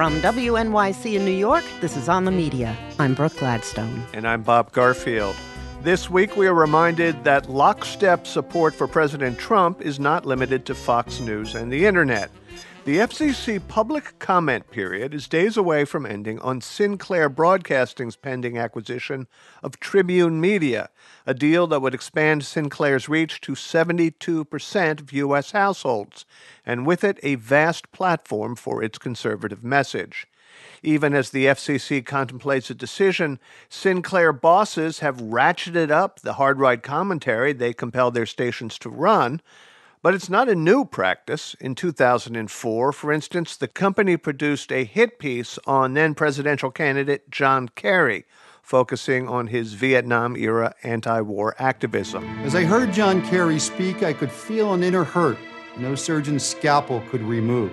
[0.00, 2.74] From WNYC in New York, this is On the Media.
[2.98, 4.02] I'm Brooke Gladstone.
[4.14, 5.36] And I'm Bob Garfield.
[5.82, 10.74] This week, we are reminded that lockstep support for President Trump is not limited to
[10.74, 12.30] Fox News and the Internet.
[12.86, 19.28] The FCC public comment period is days away from ending on Sinclair Broadcasting's pending acquisition
[19.62, 20.88] of Tribune Media,
[21.26, 25.50] a deal that would expand Sinclair's reach to 72% of U.S.
[25.50, 26.24] households,
[26.64, 30.26] and with it, a vast platform for its conservative message.
[30.82, 33.38] Even as the FCC contemplates a decision,
[33.68, 39.42] Sinclair bosses have ratcheted up the hard right commentary they compel their stations to run
[40.02, 41.54] but it's not a new practice.
[41.60, 47.68] In 2004, for instance, the company produced a hit piece on then presidential candidate John
[47.68, 48.24] Kerry,
[48.62, 52.24] focusing on his Vietnam era anti war activism.
[52.40, 55.38] As I heard John Kerry speak, I could feel an inner hurt
[55.76, 57.72] no surgeon's scalpel could remove.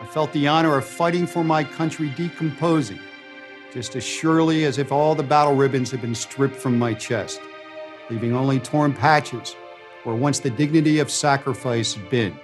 [0.00, 3.00] I felt the honor of fighting for my country decomposing,
[3.72, 7.40] just as surely as if all the battle ribbons had been stripped from my chest,
[8.10, 9.56] leaving only torn patches
[10.04, 12.38] where once the dignity of sacrifice had been.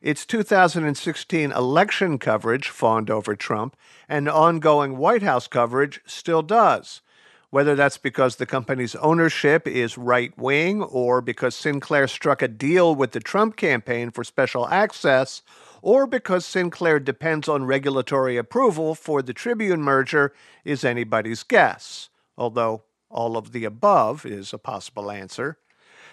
[0.00, 3.76] Its 2016 election coverage fawned over Trump,
[4.08, 7.02] and ongoing White House coverage still does.
[7.50, 12.94] Whether that's because the company's ownership is right wing or because Sinclair struck a deal
[12.94, 15.42] with the Trump campaign for special access,
[15.82, 20.32] or because Sinclair depends on regulatory approval for the Tribune merger
[20.64, 25.58] is anybody's guess, although all of the above is a possible answer.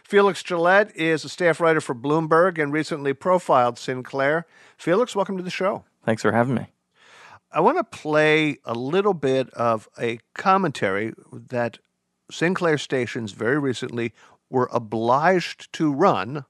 [0.03, 4.45] Felix Gillette is a staff writer for Bloomberg and recently profiled Sinclair.
[4.77, 5.83] Felix, welcome to the show.
[6.05, 6.67] Thanks for having me.
[7.51, 11.79] I want to play a little bit of a commentary that
[12.31, 14.13] Sinclair stations very recently
[14.49, 16.45] were obliged to run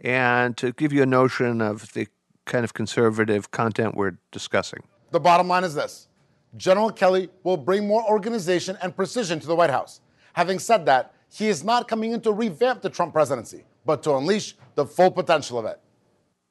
[0.00, 2.06] and to give you a notion of the
[2.44, 4.84] kind of conservative content we're discussing.
[5.10, 6.08] The bottom line is this
[6.56, 10.00] General Kelly will bring more organization and precision to the White House.
[10.34, 14.16] Having said that, he is not coming in to revamp the Trump presidency, but to
[14.16, 15.78] unleash the full potential of it.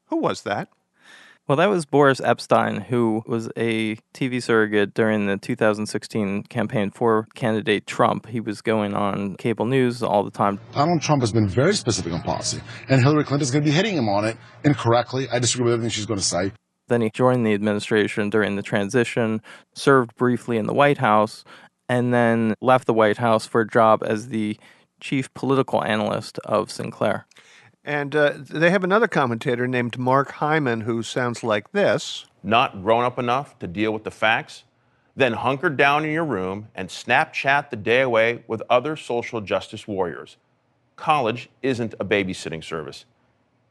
[0.07, 0.69] Who was that?
[1.47, 7.27] Well, that was Boris Epshteyn, who was a TV surrogate during the 2016 campaign for
[7.33, 8.27] candidate Trump.
[8.27, 10.59] He was going on cable news all the time.
[10.71, 13.75] Donald Trump has been very specific on policy, and Hillary Clinton is going to be
[13.75, 15.27] hitting him on it incorrectly.
[15.31, 16.51] I disagree with everything she's going to say.
[16.87, 19.41] Then he joined the administration during the transition,
[19.73, 21.43] served briefly in the White House,
[21.89, 24.57] and then left the White House for a job as the
[24.99, 27.25] chief political analyst of Sinclair.
[27.83, 33.03] And uh, they have another commentator named Mark Hyman who sounds like this Not grown
[33.03, 34.63] up enough to deal with the facts?
[35.15, 39.87] Then hunker down in your room and Snapchat the day away with other social justice
[39.87, 40.37] warriors.
[40.95, 43.05] College isn't a babysitting service.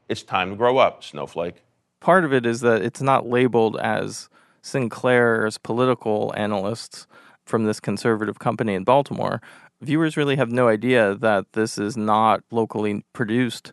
[0.07, 1.63] It's time to grow up, Snowflake.
[1.99, 4.29] Part of it is that it's not labeled as
[4.61, 7.05] Sinclair's political analysts
[7.45, 9.41] from this conservative company in Baltimore,
[9.81, 13.71] viewers really have no idea that this is not locally produced.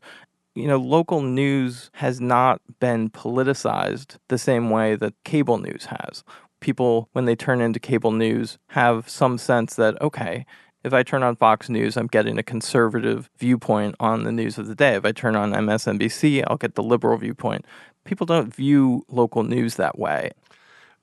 [0.54, 6.24] You know, local news has not been politicized the same way that cable news has.
[6.60, 10.44] People, when they turn into cable news, have some sense that, okay,
[10.84, 14.66] if I turn on Fox News, I'm getting a conservative viewpoint on the news of
[14.66, 14.96] the day.
[14.96, 17.64] If I turn on MSNBC, I'll get the liberal viewpoint.
[18.04, 20.32] People don't view local news that way.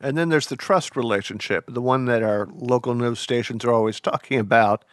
[0.02, 4.00] And then there's the trust relationship, the one that our local news stations are always
[4.00, 4.86] talking about,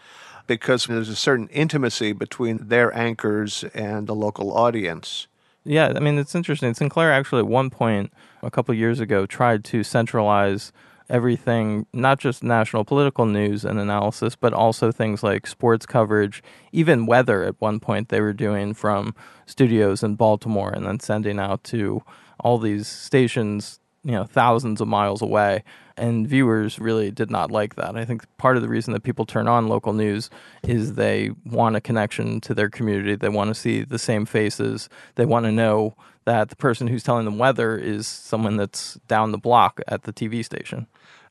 [0.47, 5.29] because there's a certain intimacy between their anchors and the local audience.
[5.65, 6.75] Yeah, I mean, it's interesting.
[6.75, 8.13] Sinclair actually, at one point
[8.43, 10.73] a couple years ago, tried to centralize
[11.09, 16.43] everything, not just national political news and analysis, but also things like sports coverage,
[16.73, 19.15] even weather at one point they were doing from
[19.47, 22.03] studios in Baltimore and then sending out to
[22.41, 25.65] all these stations you know thousands of miles away
[25.97, 27.97] and viewers really did not like that.
[27.97, 30.31] I think part of the reason that people turn on local news
[30.63, 33.17] is they want a connection to their community.
[33.17, 34.89] They want to see the same faces.
[35.15, 39.33] They want to know that the person who's telling them weather is someone that's down
[39.33, 40.87] the block at the tv station.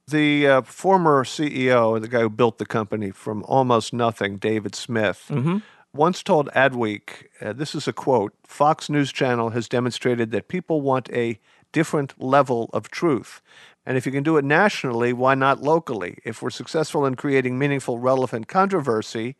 [0.08, 5.26] The uh, former ceo the guy who built the company from almost nothing david smith
[5.30, 5.58] mm-hmm.
[5.94, 10.82] once told Adweek, uh, this is a quote Fox News Channel has demonstrated that people
[10.82, 11.40] want a
[11.76, 13.42] different level of truth.
[13.86, 16.20] And if you can do it nationally, why not locally?
[16.24, 19.36] If we're successful in creating meaningful, relevant controversy,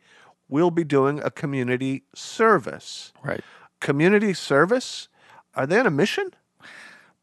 [0.46, 3.14] we'll be doing a community service.
[3.24, 3.40] Right.
[3.80, 5.08] Community service?
[5.54, 6.34] Are they on a mission?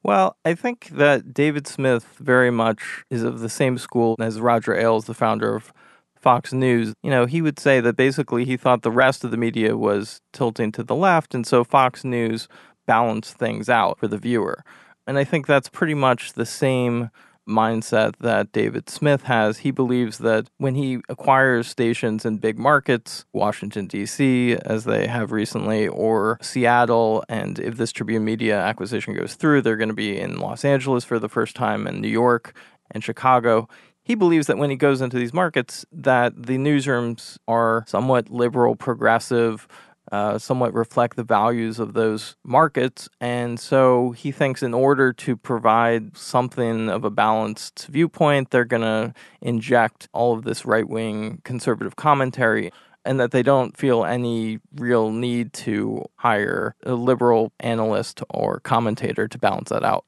[0.02, 4.76] Well, I think that David Smith very much is of the same school as Roger
[4.76, 5.72] Ailes, the founder of
[6.16, 6.96] Fox News.
[7.04, 10.22] You know, he would say that basically he thought the rest of the media was
[10.34, 12.48] tilting to the left, and so Fox News
[12.88, 14.64] balanced things out for the viewer
[15.06, 17.10] And I think that's pretty much the same
[17.48, 19.60] mindset that David Smith has.
[19.60, 25.32] He believes that when he acquires stations in big markets, Washington, D.C., as they have
[25.32, 30.18] recently, or Seattle, and if this Tribune Media acquisition goes through, they're going to be
[30.18, 32.56] in Los Angeles for the first time, and New York
[32.92, 33.68] and Chicago.
[34.02, 38.76] He believes that when he goes into these markets, that the newsrooms are somewhat liberal,
[38.76, 39.68] progressive,
[40.14, 43.10] uh, somewhat reflect the values of those markets.
[43.20, 48.84] And so he thinks in order to provide something of a balanced viewpoint, they're going
[48.84, 52.72] to inject all of this right wing conservative commentary.
[53.04, 59.28] And that they don't feel any real need to hire a liberal analyst or commentator
[59.28, 60.06] to balance that out.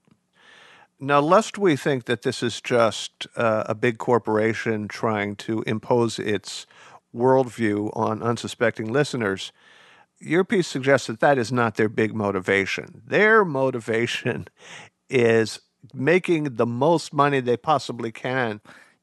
[1.00, 6.20] Now, lest we think that this is just uh, a big corporation trying to impose
[6.20, 6.68] its
[7.14, 9.52] worldview on unsuspecting listeners,
[10.20, 13.02] your piece suggests that that is not their big motivation.
[13.06, 14.48] Their motivation
[15.10, 15.60] is
[15.94, 18.62] making the most money they possibly can.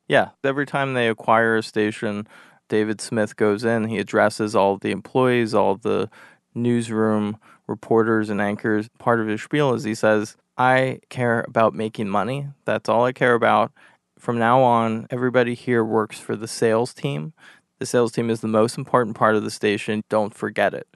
[0.08, 2.26] Yeah, every time they acquire a station,
[2.68, 6.10] David Smith goes in, he addresses all the employees, all the
[6.54, 8.88] newsroom reporters and anchors.
[8.98, 12.48] Part of his spiel is he says, I care about making money.
[12.64, 13.72] That's all I care about.
[14.18, 17.32] From now on, everybody here works for the sales team.
[17.78, 20.02] The sales team is the most important part of the station.
[20.08, 20.86] Don't forget it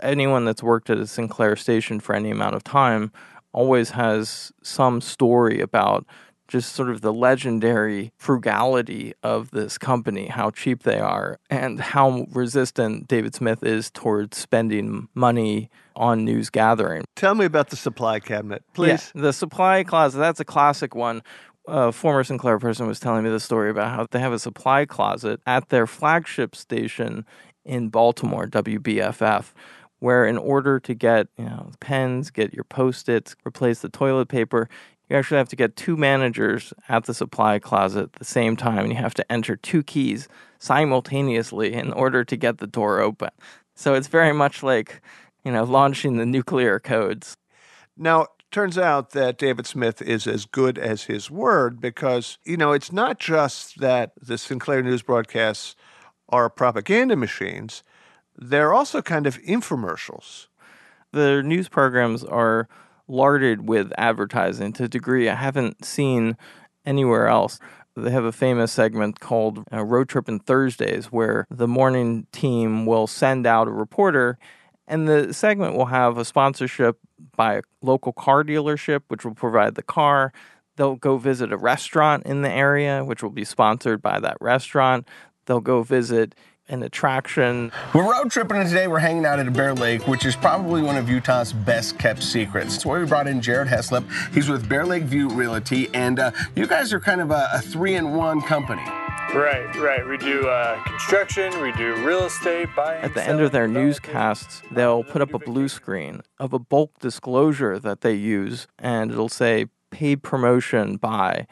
[0.00, 3.12] anyone that's worked at a Sinclair station for any amount of time
[3.52, 6.06] always has some story about
[6.48, 12.26] just sort of the legendary frugality of this company, how cheap they are, and how
[12.30, 17.04] resistant David Smith is towards spending money on news gathering.
[17.16, 19.10] Tell me about the supply cabinet, please.
[19.14, 21.22] Yeah, the supply closet, that's a classic one.
[21.66, 24.84] A former Sinclair person was telling me the story about how they have a supply
[24.84, 27.26] closet at their flagship station
[27.64, 29.52] in Baltimore, WBFF
[29.98, 34.68] where in order to get you know pens, get your post-its, replace the toilet paper,
[35.08, 38.80] you actually have to get two managers at the supply closet at the same time,
[38.80, 40.28] and you have to enter two keys
[40.58, 43.30] simultaneously in order to get the door open.
[43.74, 45.00] So it's very much like
[45.44, 47.36] you know launching the nuclear codes.
[47.96, 52.72] Now, turns out that David Smith is as good as his word because, you know,
[52.72, 55.76] it's not just that the Sinclair news broadcasts
[56.28, 57.82] are propaganda machines,
[58.36, 60.46] they're also kind of infomercials.
[61.12, 62.68] The news programs are
[63.08, 66.36] larded with advertising to a degree I haven't seen
[66.84, 67.58] anywhere else.
[67.96, 73.06] They have a famous segment called uh, Road Tripping Thursdays where the morning team will
[73.06, 74.38] send out a reporter
[74.86, 76.98] and the segment will have a sponsorship
[77.34, 80.32] by a local car dealership, which will provide the car.
[80.76, 85.08] They'll go visit a restaurant in the area, which will be sponsored by that restaurant.
[85.46, 86.34] They'll go visit
[86.68, 87.70] an attraction.
[87.94, 90.96] We're road tripping and today we're hanging out at Bear Lake, which is probably one
[90.96, 92.74] of Utah's best kept secrets.
[92.74, 94.04] That's why we brought in Jared Heslop.
[94.34, 97.60] He's with Bear Lake View Realty, and uh, you guys are kind of a, a
[97.60, 98.82] three-in-one company.
[99.34, 100.06] Right, right.
[100.06, 103.02] We do uh, construction, we do real estate, buying.
[103.02, 106.98] At the end of their newscasts, they'll put up a blue screen of a bulk
[107.00, 111.46] disclosure that they use, and it'll say paid promotion by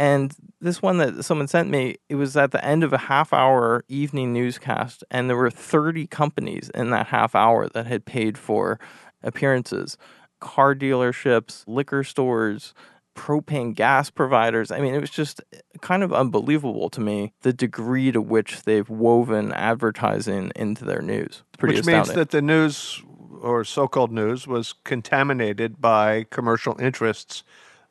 [0.00, 3.34] and this one that someone sent me, it was at the end of a half
[3.34, 8.38] hour evening newscast, and there were 30 companies in that half hour that had paid
[8.38, 8.80] for
[9.22, 9.98] appearances
[10.40, 12.72] car dealerships, liquor stores,
[13.14, 14.70] propane gas providers.
[14.70, 15.42] I mean, it was just
[15.82, 21.42] kind of unbelievable to me the degree to which they've woven advertising into their news.
[21.48, 21.98] It's pretty Which astounding.
[21.98, 23.02] means that the news
[23.42, 27.44] or so called news was contaminated by commercial interests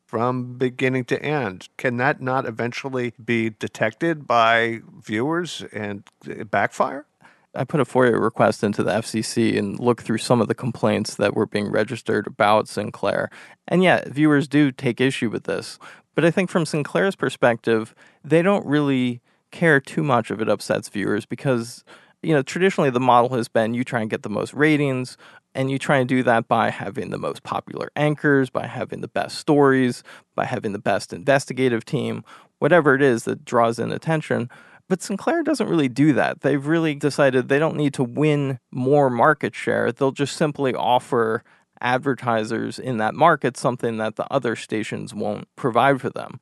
[0.09, 1.69] from beginning to end.
[1.77, 7.05] Can that not eventually be detected by viewers and uh, backfire?
[7.53, 11.13] I put a FOIA request into the FCC and looked through some of the complaints
[11.17, 13.29] that were being registered about Sinclair.
[13.67, 15.77] And yeah, viewers do take issue with this.
[16.15, 20.89] But I think from Sinclair's perspective, they don't really care too much if it upsets
[20.89, 21.83] viewers because
[22.21, 25.17] you know, traditionally the model has been you try and get the most ratings,
[25.55, 29.07] and you try and do that by having the most popular anchors, by having the
[29.07, 30.03] best stories,
[30.35, 32.23] by having the best investigative team,
[32.59, 34.49] whatever it is that draws in attention.
[34.87, 36.41] But Sinclair doesn't really do that.
[36.41, 39.91] They've really decided they don't need to win more market share.
[39.91, 41.43] They'll just simply offer
[41.81, 46.39] advertisers in that market something that the other stations won't provide for them.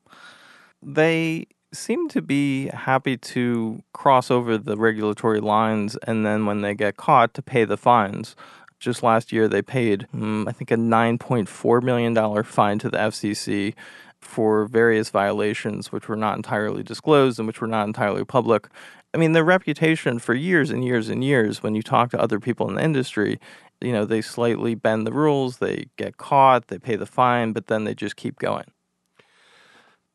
[0.82, 6.74] They seem to be happy to cross over the regulatory lines and then when they
[6.74, 8.34] get caught to pay the fines.
[8.80, 13.74] Just last year, they paid, um, I think, a $9.4 million fine to the FCC
[14.20, 18.68] for various violations which were not entirely disclosed and which were not entirely public.
[19.14, 22.38] I mean, their reputation for years and years and years, when you talk to other
[22.38, 23.40] people in the industry,
[23.80, 27.66] you know, they slightly bend the rules, they get caught, they pay the fine, but
[27.66, 28.66] then they just keep going.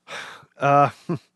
[0.55, 0.91] Uh,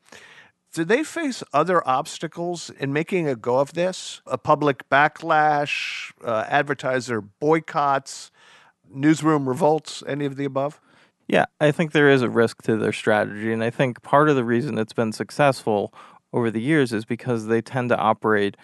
[0.77, 4.21] do they face other obstacles in making a go of this?
[4.27, 8.29] A public backlash, uh, advertiser boycotts,
[8.87, 10.79] newsroom revolts, any of the above?
[11.27, 13.51] Yeah, I think there is a risk to their strategy.
[13.51, 15.91] And I think part of the reason it's been successful
[16.31, 18.55] over the years is because they tend to operate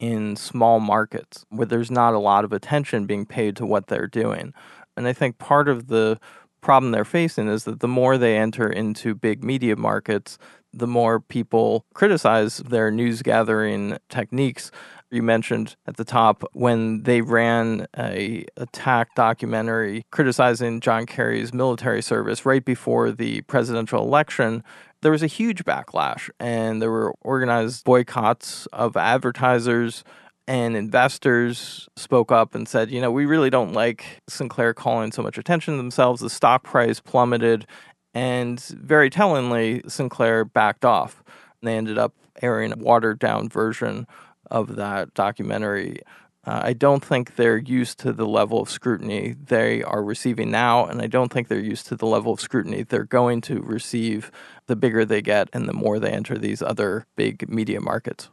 [0.00, 4.08] in small markets where there's not a lot of attention being paid to what they're
[4.08, 4.52] doing.
[4.96, 6.18] And I think part of the
[6.60, 10.36] problem they're facing is that the more they enter into big media markets,
[10.72, 14.70] the more people criticize their news gathering techniques.
[15.10, 22.00] You mentioned at the top when they ran a attack documentary criticizing John Kerry's military
[22.00, 24.62] service right before the presidential election
[25.02, 30.04] there was a huge backlash and there were organized boycotts of advertisers
[30.46, 35.22] and investors spoke up and said, you know, we really don't like Sinclair calling so
[35.22, 36.20] much attention to themselves.
[36.20, 37.66] The stock price plummeted.
[38.14, 41.22] And very tellingly, Sinclair backed off.
[41.60, 44.06] And they ended up airing a watered down version
[44.50, 46.00] of that documentary.
[46.44, 50.86] Uh, I don't think they're used to the level of scrutiny they are receiving now,
[50.86, 54.30] and I don't think they're used to the level of scrutiny they're going to receive
[54.66, 58.30] the bigger they get and the more they enter these other big media markets.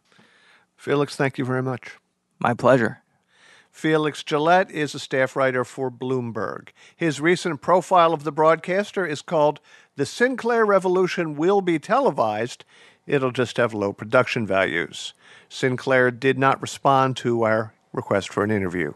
[0.77, 1.97] Felix, thank you very much.
[2.39, 3.01] My pleasure.
[3.77, 6.69] Felix Gillette is a staff writer for Bloomberg.
[6.95, 9.59] His recent profile of the broadcaster is called
[9.97, 12.65] The Sinclair Revolution Will Be Televised.
[13.05, 15.13] It'll just have low production values.
[15.47, 18.95] Sinclair did not respond to our request for an interview.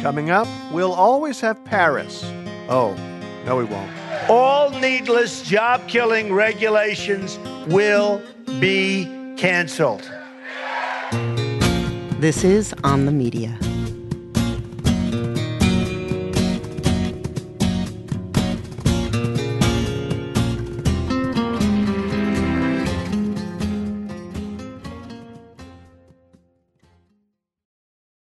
[0.00, 2.22] Coming up, we'll always have Paris.
[2.68, 2.94] Oh,
[3.44, 3.90] no, we won't.
[4.30, 8.22] All needless job killing regulations will
[8.60, 10.08] be canceled.
[12.24, 13.58] This is On the Media.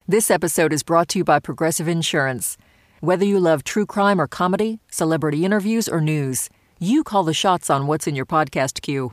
[0.09, 2.59] This episode is brought to you by Progressive Insurance.
[2.99, 7.71] Whether you love true crime or comedy, celebrity interviews or news, you call the shots
[7.71, 9.12] on what's in your podcast queue.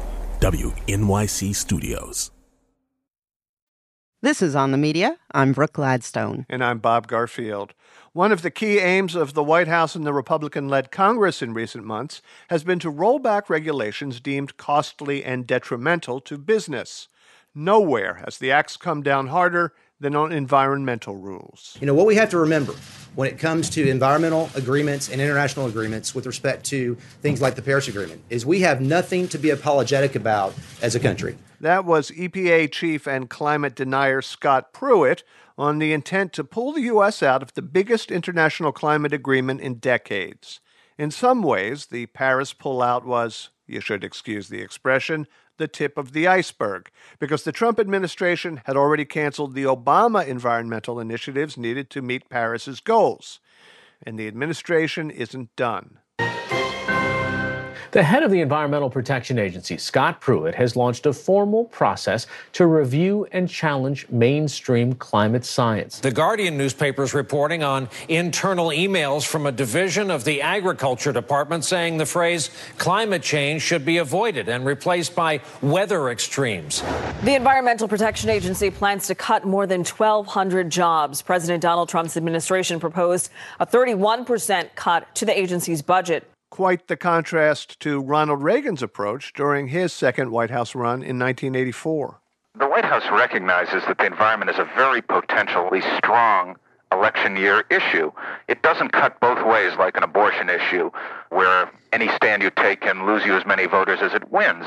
[0.41, 2.31] WNYC Studios.
[4.23, 5.17] This is On the Media.
[5.35, 6.47] I'm Brooke Gladstone.
[6.49, 7.75] And I'm Bob Garfield.
[8.13, 11.53] One of the key aims of the White House and the Republican led Congress in
[11.53, 17.07] recent months has been to roll back regulations deemed costly and detrimental to business.
[17.53, 21.77] Nowhere has the axe come down harder than on environmental rules.
[21.79, 22.73] You know, what we have to remember
[23.15, 27.61] when it comes to environmental agreements and international agreements with respect to things like the
[27.61, 31.37] Paris Agreement is we have nothing to be apologetic about as a country.
[31.59, 35.23] That was EPA chief and climate denier Scott Pruitt
[35.57, 37.21] on the intent to pull the U.S.
[37.21, 40.59] out of the biggest international climate agreement in decades.
[40.97, 45.27] In some ways, the Paris pullout was, you should excuse the expression,
[45.61, 46.89] the tip of the iceberg
[47.19, 52.81] because the Trump administration had already canceled the Obama environmental initiatives needed to meet Paris's
[52.81, 53.39] goals.
[54.03, 55.99] And the administration isn't done.
[57.91, 62.65] The head of the Environmental Protection Agency, Scott Pruitt, has launched a formal process to
[62.65, 65.99] review and challenge mainstream climate science.
[65.99, 71.65] The Guardian newspaper is reporting on internal emails from a division of the Agriculture Department
[71.65, 76.81] saying the phrase climate change should be avoided and replaced by weather extremes.
[77.23, 81.21] The Environmental Protection Agency plans to cut more than 1,200 jobs.
[81.21, 83.29] President Donald Trump's administration proposed
[83.59, 89.69] a 31% cut to the agency's budget quite the contrast to Ronald Reagan's approach during
[89.69, 92.19] his second White House run in 1984.
[92.59, 96.57] The White House recognizes that the environment is a very potentially strong
[96.91, 98.11] election year issue.
[98.49, 100.91] It doesn't cut both ways like an abortion issue,
[101.29, 104.65] where any stand you take can lose you as many voters as it wins.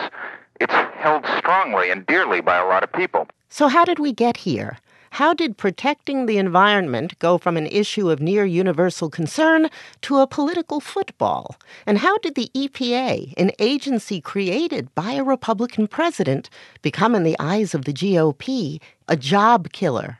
[0.60, 3.28] It's held strongly and dearly by a lot of people.
[3.50, 4.78] So, how did we get here?
[5.14, 10.26] How did protecting the environment go from an issue of near universal concern to a
[10.26, 11.54] political football?
[11.86, 16.50] And how did the EPA, an agency created by a Republican president,
[16.82, 20.18] become, in the eyes of the GOP, a job killer?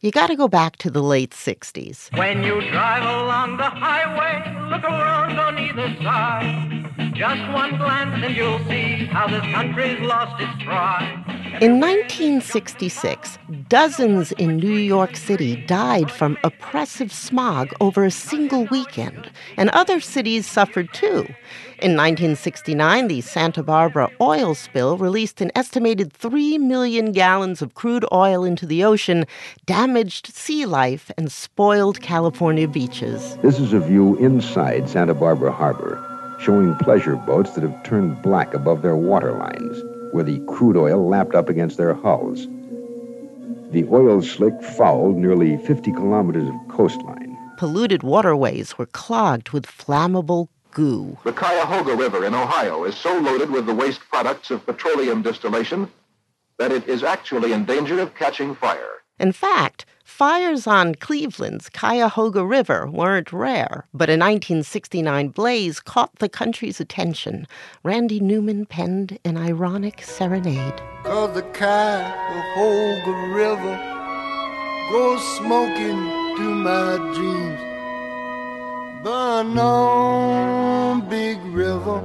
[0.00, 2.10] You got to go back to the late 60s.
[2.18, 7.01] When you drive along the highway, look around on either side.
[7.14, 11.22] Just one glance and you'll see how this country's lost its pride.
[11.60, 13.38] In 1966,
[13.68, 20.00] dozens in New York City died from oppressive smog over a single weekend, and other
[20.00, 21.26] cities suffered too.
[21.78, 28.06] In 1969, the Santa Barbara oil spill released an estimated 3 million gallons of crude
[28.12, 29.26] oil into the ocean,
[29.66, 33.36] damaged sea life, and spoiled California beaches.
[33.42, 36.11] This is a view inside Santa Barbara Harbor,
[36.42, 39.82] showing pleasure boats that have turned black above their waterlines
[40.12, 42.46] where the crude oil lapped up against their hulls.
[43.70, 47.38] The oil slick fouled nearly 50 kilometers of coastline.
[47.56, 51.16] Polluted waterways were clogged with flammable goo.
[51.24, 55.88] The Cuyahoga River in Ohio is so loaded with the waste products of petroleum distillation
[56.58, 59.02] that it is actually in danger of catching fire.
[59.18, 66.28] In fact, Fires on Cleveland's Cuyahoga River weren't rare, but a 1969 blaze caught the
[66.28, 67.46] country's attention.
[67.82, 70.82] Randy Newman penned an ironic serenade.
[71.04, 73.76] Cause the Cuyahoga River
[74.92, 77.60] goes smoking through my dreams.
[79.02, 82.00] Burn on, big river,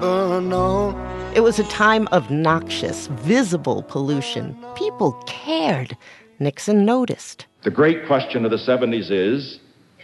[0.00, 1.08] burn on.
[1.34, 4.56] It was a time of noxious, visible pollution.
[4.74, 5.96] People cared.
[6.38, 7.46] Nixon noticed.
[7.62, 9.60] The great question of the 70s is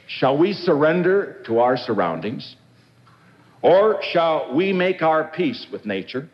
[0.06, 2.56] shall we surrender to our surroundings?
[3.62, 6.28] Or shall we make our peace with nature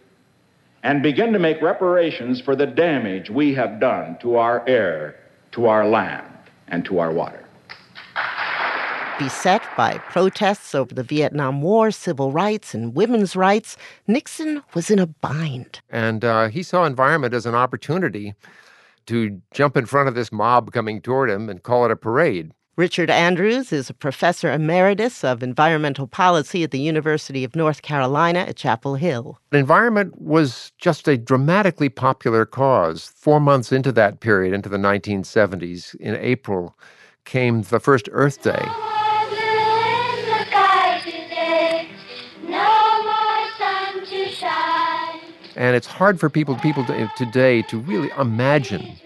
[0.83, 5.14] and begin to make reparations for the damage we have done to our air,
[5.52, 6.26] to our land,
[6.69, 7.45] and to our water?
[9.21, 13.76] Beset by protests over the Vietnam War, civil rights, and women's rights,
[14.07, 15.83] Nixon was in a bind.
[15.90, 18.35] And uh, he saw environment as an opportunity
[19.07, 22.52] to jump in front of this mob coming toward him and call it a parade.
[22.76, 28.38] Richard Andrews is a professor emeritus of environmental policy at the University of North Carolina
[28.38, 29.39] at Chapel Hill.
[29.52, 33.13] Environment was just a dramatically popular cause.
[33.17, 36.75] Four months into that period, into the 1970s, in April,
[37.25, 38.67] came the first Earth Day.
[45.56, 48.97] And it's hard for people, people to, today to really imagine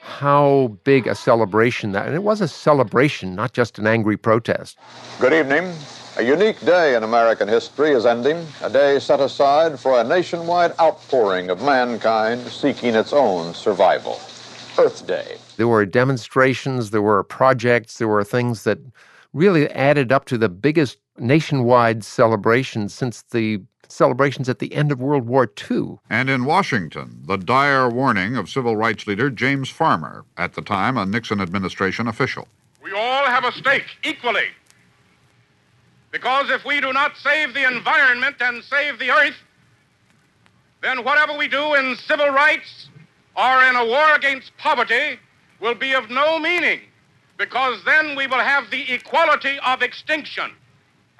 [0.00, 4.78] how big a celebration that, and it was a celebration, not just an angry protest.
[5.20, 5.72] Good evening.
[6.16, 10.72] A unique day in American history is ending, a day set aside for a nationwide
[10.80, 14.20] outpouring of mankind seeking its own survival.
[14.78, 15.38] Earth Day.
[15.56, 18.78] There were demonstrations, there were projects, there were things that
[19.32, 25.00] really added up to the biggest nationwide celebration since the celebrations at the end of
[25.00, 25.98] World War II.
[26.08, 30.96] And in Washington, the dire warning of civil rights leader James Farmer, at the time
[30.96, 32.48] a Nixon administration official.
[32.82, 34.48] We all have a stake equally.
[36.10, 39.36] Because if we do not save the environment and save the earth,
[40.82, 42.88] then whatever we do in civil rights
[43.36, 45.18] or in a war against poverty
[45.60, 46.80] will be of no meaning,
[47.36, 50.50] because then we will have the equality of extinction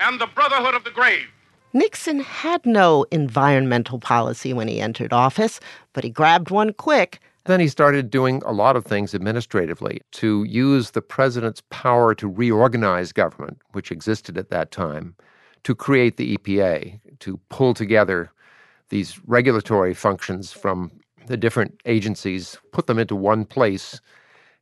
[0.00, 1.28] and the brotherhood of the grave.
[1.72, 5.60] Nixon had no environmental policy when he entered office,
[5.92, 7.20] but he grabbed one quick.
[7.44, 12.28] Then he started doing a lot of things administratively to use the president's power to
[12.28, 15.14] reorganize government, which existed at that time,
[15.62, 18.30] to create the EPA, to pull together
[18.88, 20.90] these regulatory functions from
[21.26, 24.00] the different agencies, put them into one place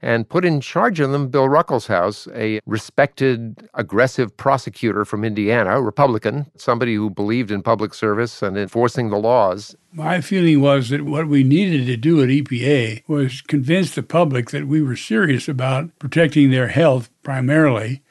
[0.01, 5.83] and put in charge of them Bill Ruckelshaus, a respected, aggressive prosecutor from Indiana, a
[5.83, 9.77] Republican, somebody who believed in public service and enforcing the laws.
[9.93, 14.51] My feeling was that what we needed to do at EPA was convince the public
[14.51, 18.03] that we were serious about protecting their health primarily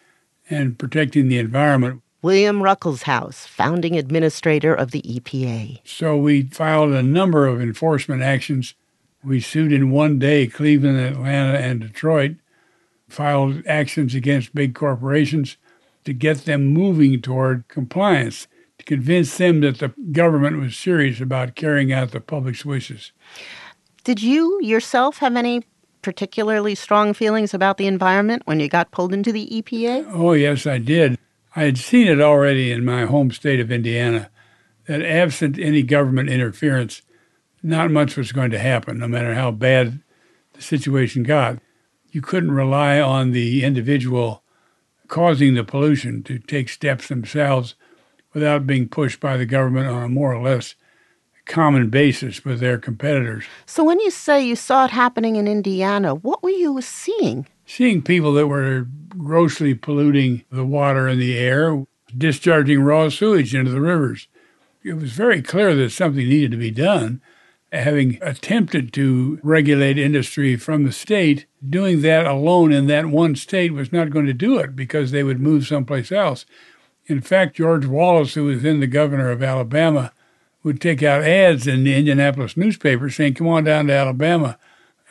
[0.50, 2.02] and protecting the environment.
[2.22, 5.80] William Ruckelshaus, founding administrator of the EPA.
[5.86, 8.74] So we filed a number of enforcement actions
[9.24, 12.36] we sued in one day Cleveland, Atlanta, and Detroit,
[13.10, 15.58] filed actions against big corporations
[16.06, 21.56] to get them moving toward compliance, to convince them that the government was serious about
[21.56, 23.12] carrying out the public's wishes.
[24.04, 25.64] Did you yourself have any
[26.02, 30.10] particularly strong feelings about the environment when you got pulled into the EPA?
[30.14, 31.18] Oh, yes, I did.
[31.56, 34.30] I had seen it already in my home state of Indiana
[34.86, 37.02] that absent any government interference,
[37.68, 40.02] not much was going to happen, no matter how bad
[40.54, 41.60] the situation got.
[42.10, 44.44] You couldn't rely on the individual
[45.08, 47.76] causing the pollution to take steps themselves
[48.34, 50.76] without being pushed by the government on a more or less
[51.46, 53.46] common basis with their competitors.
[53.66, 57.48] So when you say you saw it happening in Indiana, what were you seeing?
[57.66, 61.86] Seeing people that were grossly polluting the water and the air,
[62.18, 64.28] discharging raw sewage into the rivers.
[64.84, 67.22] It was very clear that something needed to be done.
[67.72, 73.74] Having attempted to regulate industry from the state, doing that alone in that one state
[73.74, 76.46] was not going to do it because they would move someplace else.
[77.08, 80.14] In fact, George Wallace, who was then the governor of Alabama,
[80.64, 84.58] would take out ads in the Indianapolis newspaper saying, Come on down to Alabama.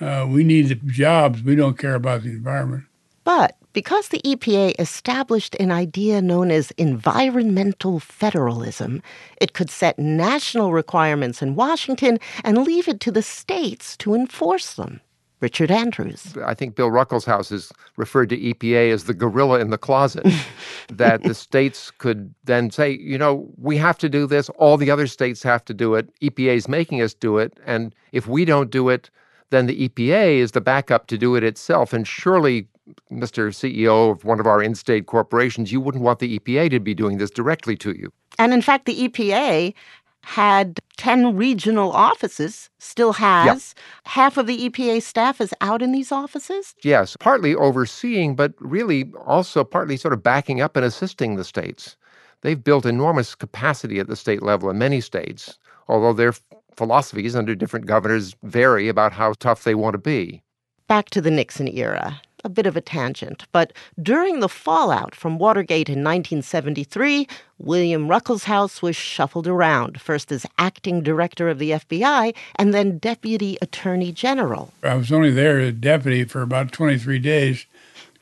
[0.01, 1.42] Uh, we need the jobs.
[1.42, 2.85] We don't care about the environment.
[3.25, 9.02] But because the EPA established an idea known as environmental federalism,
[9.38, 14.72] it could set national requirements in Washington and leave it to the states to enforce
[14.72, 15.02] them.
[15.40, 16.34] Richard Andrews.
[16.42, 20.26] I think Bill Ruckelshaus has referred to EPA as the gorilla in the closet,
[20.88, 24.90] that the states could then say, you know, we have to do this, all the
[24.90, 28.46] other states have to do it, EPA is making us do it, and if we
[28.46, 29.10] don't do it,
[29.50, 31.92] then the EPA is the backup to do it itself.
[31.92, 32.68] And surely,
[33.11, 33.49] Mr.
[33.49, 36.94] CEO of one of our in state corporations, you wouldn't want the EPA to be
[36.94, 38.12] doing this directly to you.
[38.38, 39.75] And in fact, the EPA
[40.22, 43.77] had 10 regional offices, still has.
[44.07, 46.75] Half of the EPA staff is out in these offices?
[46.83, 51.96] Yes, partly overseeing, but really also partly sort of backing up and assisting the states.
[52.40, 56.35] They've built enormous capacity at the state level in many states, although their
[56.75, 60.42] philosophies under different governors vary about how tough they want to be.
[60.88, 65.37] Back to the Nixon era a bit of a tangent, but during the fallout from
[65.37, 67.26] Watergate in 1973,
[67.59, 73.59] William Ruckelshaus was shuffled around, first as acting director of the FBI and then deputy
[73.61, 74.72] attorney general.
[74.85, 77.66] I was only there as deputy for about 23 days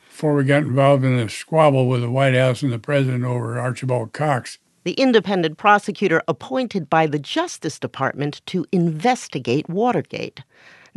[0.09, 3.59] before we got involved in a squabble with the White House and the president over
[3.59, 4.57] Archibald Cox.
[4.85, 10.41] The independent prosecutor appointed by the Justice Department to investigate Watergate.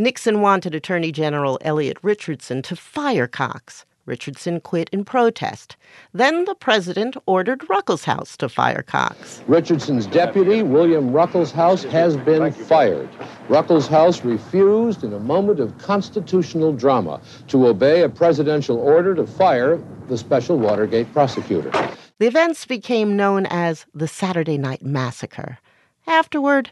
[0.00, 3.84] Nixon wanted Attorney General Elliot Richardson to fire Cox.
[4.06, 5.74] Richardson quit in protest.
[6.14, 9.42] Then the president ordered Ruckelshaus to fire Cox.
[9.48, 13.08] Richardson's deputy, William Ruckelshaus, has been fired.
[13.48, 19.82] Ruckelshaus refused, in a moment of constitutional drama, to obey a presidential order to fire
[20.06, 21.72] the special Watergate prosecutor.
[22.20, 25.58] The events became known as the Saturday Night Massacre.
[26.06, 26.70] Afterward,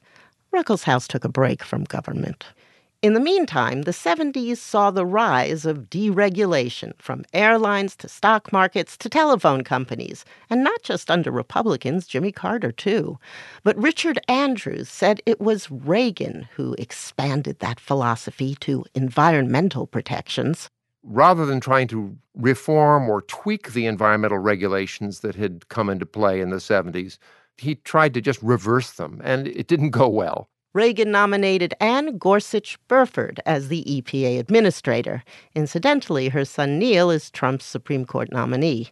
[0.54, 2.44] Ruckelshaus took a break from government.
[3.06, 8.96] In the meantime, the 70s saw the rise of deregulation from airlines to stock markets
[8.96, 13.16] to telephone companies, and not just under Republicans, Jimmy Carter too.
[13.62, 20.68] But Richard Andrews said it was Reagan who expanded that philosophy to environmental protections.
[21.04, 26.40] Rather than trying to reform or tweak the environmental regulations that had come into play
[26.40, 27.18] in the 70s,
[27.56, 30.48] he tried to just reverse them, and it didn't go well.
[30.76, 35.24] Reagan nominated Anne Gorsuch Burford as the EPA administrator.
[35.54, 38.90] Incidentally, her son Neil is Trump's Supreme Court nominee.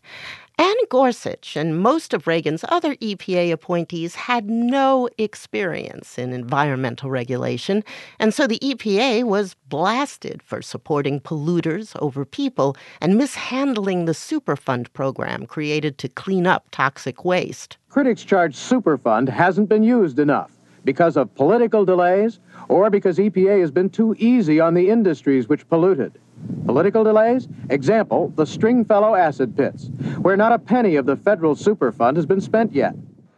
[0.57, 7.85] Anne Gorsuch and most of Reagan's other EPA appointees had no experience in environmental regulation,
[8.19, 14.91] and so the EPA was blasted for supporting polluters over people and mishandling the Superfund
[14.95, 17.77] program created to clean up toxic waste.
[17.91, 20.51] Critics charge Superfund hasn't been used enough
[20.85, 25.69] because of political delays or because EPA has been too easy on the industries which
[25.69, 26.19] polluted.
[26.67, 27.49] Political delays?
[27.71, 32.41] Example, the Stringfellow acid pits, where not a penny of the federal Superfund has been
[32.41, 32.95] spent yet.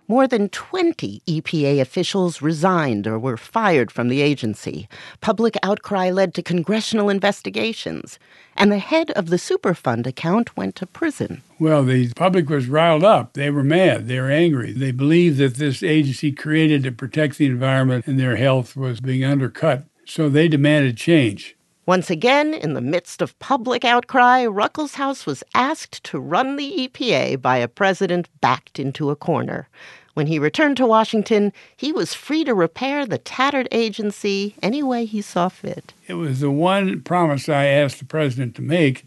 [0.09, 4.89] More than 20 EPA officials resigned or were fired from the agency.
[5.21, 8.21] Public outcry led to congressional investigations,
[8.57, 11.43] and the head of the Superfund account went to prison.
[11.59, 13.33] Well, the public was riled up.
[13.33, 14.07] They were mad.
[14.07, 14.73] They were angry.
[14.73, 19.25] They believed that this agency created to protect the environment and their health was being
[19.25, 19.87] undercut.
[20.05, 21.56] So they demanded change.
[21.87, 27.41] Once again, in the midst of public outcry, Ruckelshaus was asked to run the EPA
[27.41, 29.69] by a president backed into a corner.
[30.15, 35.05] When he returned to Washington, he was free to repair the tattered agency any way
[35.05, 35.93] he saw fit.
[36.09, 39.05] It was the one promise I asked the president to make,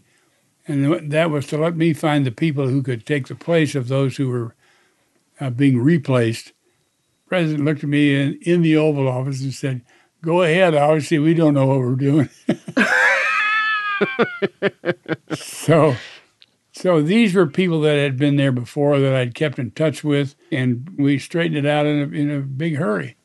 [0.66, 3.88] and that was to let me find the people who could take the place of
[3.88, 4.54] those who were
[5.38, 6.46] uh, being replaced.
[6.46, 9.82] The president looked at me in, in the Oval Office and said,
[10.22, 10.74] Go ahead.
[10.74, 12.28] Obviously, we don't know what we're doing.
[15.34, 15.96] so,
[16.72, 20.34] so these were people that had been there before that I'd kept in touch with,
[20.52, 23.16] and we straightened it out in a, in a big hurry.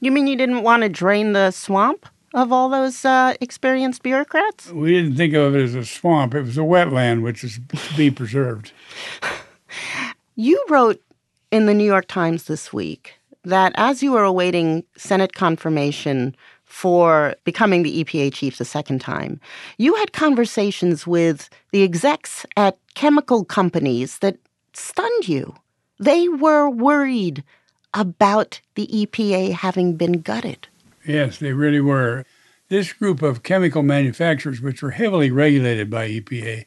[0.00, 2.06] You mean you didn't want to drain the swamp?
[2.34, 4.70] of all those uh, experienced bureaucrats?
[4.70, 6.34] We didn't think of it as a swamp.
[6.34, 8.72] It was a wetland, which is to be preserved.
[10.40, 11.02] You wrote
[11.50, 13.17] in the New York Times this week
[13.48, 19.40] that as you were awaiting Senate confirmation for becoming the EPA chief the second time,
[19.78, 24.36] you had conversations with the execs at chemical companies that
[24.74, 25.54] stunned you.
[25.98, 27.42] They were worried
[27.94, 30.68] about the EPA having been gutted.
[31.06, 32.24] Yes, they really were.
[32.68, 36.66] This group of chemical manufacturers, which were heavily regulated by EPA,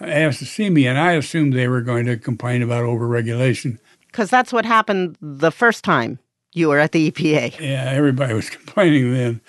[0.00, 3.78] asked to see me, and I assumed they were going to complain about overregulation.
[4.08, 6.18] Because that's what happened the first time
[6.52, 7.60] you were at the EPA.
[7.60, 9.40] Yeah, everybody was complaining then.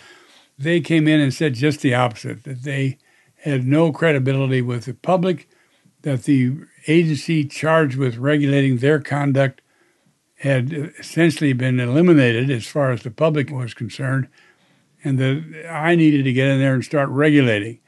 [0.57, 2.97] They came in and said just the opposite that they
[3.43, 5.47] had no credibility with the public,
[6.01, 9.61] that the agency charged with regulating their conduct
[10.39, 14.27] had essentially been eliminated as far as the public was concerned,
[15.03, 17.79] and that I needed to get in there and start regulating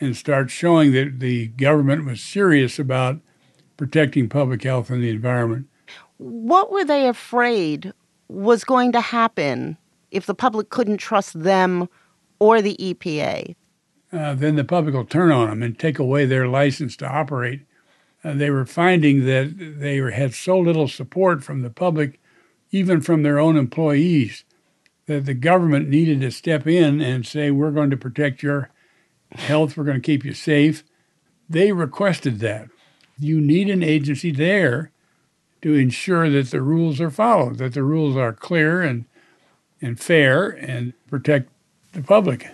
[0.00, 3.20] and start showing that the government was serious about
[3.76, 5.66] protecting public health and the environment.
[6.22, 7.92] What were they afraid
[8.28, 9.76] was going to happen
[10.12, 11.88] if the public couldn't trust them
[12.38, 13.56] or the EPA?
[14.12, 17.62] Uh, then the public will turn on them and take away their license to operate.
[18.22, 22.20] Uh, they were finding that they had so little support from the public,
[22.70, 24.44] even from their own employees,
[25.06, 28.70] that the government needed to step in and say, We're going to protect your
[29.32, 30.84] health, we're going to keep you safe.
[31.48, 32.68] They requested that.
[33.18, 34.91] You need an agency there
[35.62, 39.04] to ensure that the rules are followed, that the rules are clear and,
[39.80, 41.48] and fair and protect
[41.92, 42.48] the public.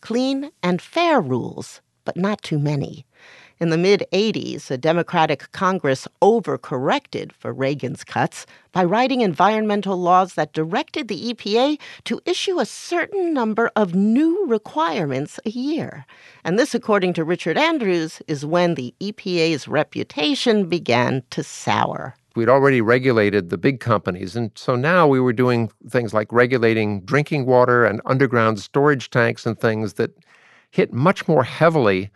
[0.00, 3.04] Clean and fair rules, but not too many.
[3.62, 10.34] In the mid 80s, a Democratic Congress overcorrected for Reagan's cuts by writing environmental laws
[10.34, 16.04] that directed the EPA to issue a certain number of new requirements a year.
[16.42, 22.16] And this, according to Richard Andrews, is when the EPA's reputation began to sour.
[22.34, 27.02] We'd already regulated the big companies, and so now we were doing things like regulating
[27.02, 30.16] drinking water and underground storage tanks and things that
[30.70, 32.10] hit much more heavily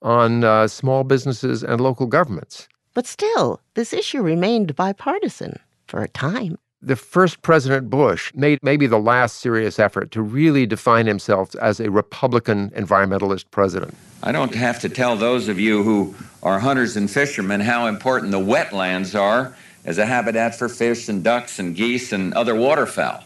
[0.00, 2.68] on uh, small businesses and local governments.
[2.94, 6.58] But still, this issue remained bipartisan for a time.
[6.80, 11.80] The first President Bush made maybe the last serious effort to really define himself as
[11.80, 13.94] a Republican environmentalist president.
[14.22, 18.30] I don't have to tell those of you who are hunters and fishermen how important
[18.30, 23.24] the wetlands are as a habitat for fish and ducks and geese and other waterfowl.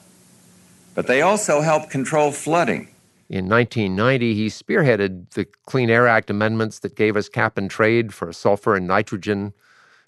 [0.94, 2.88] But they also help control flooding
[3.32, 8.12] in 1990, he spearheaded the Clean Air Act amendments that gave us cap and trade
[8.12, 9.54] for sulfur and nitrogen,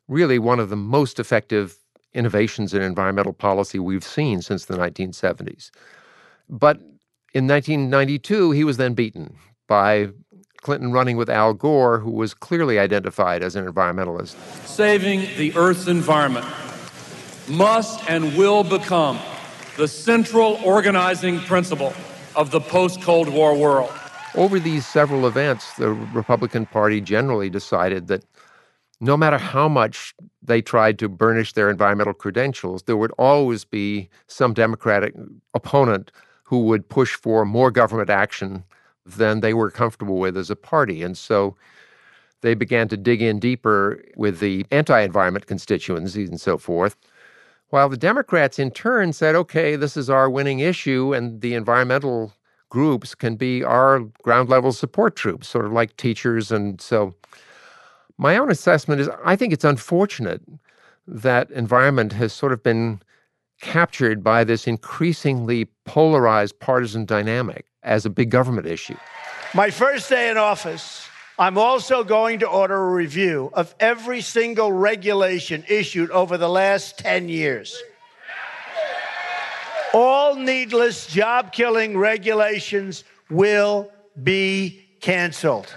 [0.09, 1.79] really one of the most effective
[2.15, 5.71] innovations in environmental policy we've seen since the 1970s.
[6.49, 6.79] But
[7.33, 10.09] in 1992, he was then beaten by
[10.63, 14.35] Clinton running with Al Gore, who was clearly identified as an environmentalist.
[14.67, 16.47] Saving the Earth's environment
[17.49, 19.19] must and will become
[19.77, 21.93] the central organizing principle
[22.37, 23.93] of the post Cold War world.
[24.35, 28.25] Over these several events, the Republican Party generally decided that
[29.01, 34.09] no matter how much they tried to burnish their environmental credentials, there would always be
[34.27, 35.15] some Democratic
[35.55, 36.13] opponent
[36.45, 38.63] who would push for more government action
[39.07, 41.03] than they were comfortable with as a party.
[41.03, 41.57] And so
[42.43, 46.97] they began to dig in deeper with the anti environment constituencies and so forth.
[47.71, 52.35] While the Democrats, in turn, said, okay, this is our winning issue, and the environmental
[52.69, 56.53] groups can be our ground level support troops, sort of like teachers.
[56.53, 57.15] And so,
[58.19, 60.43] my own assessment is I think it's unfortunate
[61.07, 63.03] that environment has sort of been
[63.61, 68.97] captured by this increasingly polarized partisan dynamic as a big government issue.
[69.55, 71.07] My first day in office,
[71.39, 76.99] I'm also going to order a review of every single regulation issued over the last
[76.99, 77.81] 10 years.
[79.93, 83.91] All needless job killing regulations will
[84.23, 85.73] be canceled.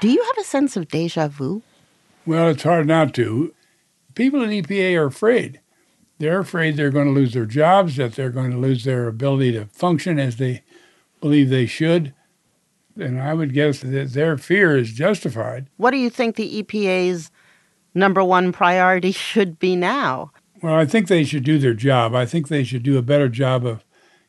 [0.00, 1.62] Do you have a sense of deja vu?
[2.26, 3.54] Well, it's hard not to.
[4.14, 5.60] People in EPA are afraid.
[6.18, 9.52] They're afraid they're going to lose their jobs, that they're going to lose their ability
[9.52, 10.62] to function as they
[11.20, 12.14] believe they should
[13.00, 15.66] and I would guess that their fear is justified.
[15.76, 17.30] What do you think the EPA's
[17.94, 20.32] number one priority should be now?
[20.62, 22.14] Well, I think they should do their job.
[22.14, 23.84] I think they should do a better job of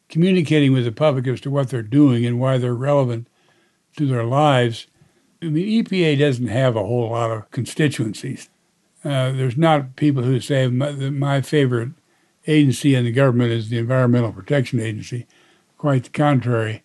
[0.08, 3.28] communicating with the public as to what they're doing and why they're relevant
[3.98, 4.88] to their lives.
[5.42, 8.50] I mean, EPA doesn't have a whole lot of constituencies.
[9.04, 11.92] Uh, there's not people who say my, my favorite
[12.48, 15.26] agency in the government is the Environmental Protection Agency.
[15.78, 16.84] Quite the contrary.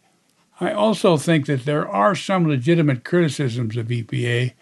[0.59, 4.55] I also think that there are some legitimate criticisms of EPA.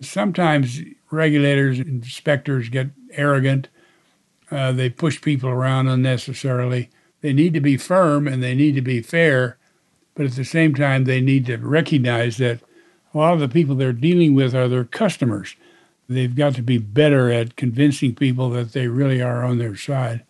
[0.00, 0.80] Sometimes
[1.10, 3.68] regulators, and inspectors get arrogant.
[4.50, 6.90] Uh, they push people around unnecessarily.
[7.20, 9.58] They need to be firm and they need to be fair,
[10.14, 12.60] but at the same time, they need to recognize that
[13.14, 15.54] a lot of the people they're dealing with are their customers.
[16.08, 20.24] They've got to be better at convincing people that they really are on their side.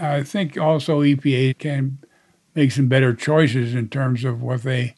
[0.00, 1.98] I think also EPA can
[2.54, 4.96] make some better choices in terms of what they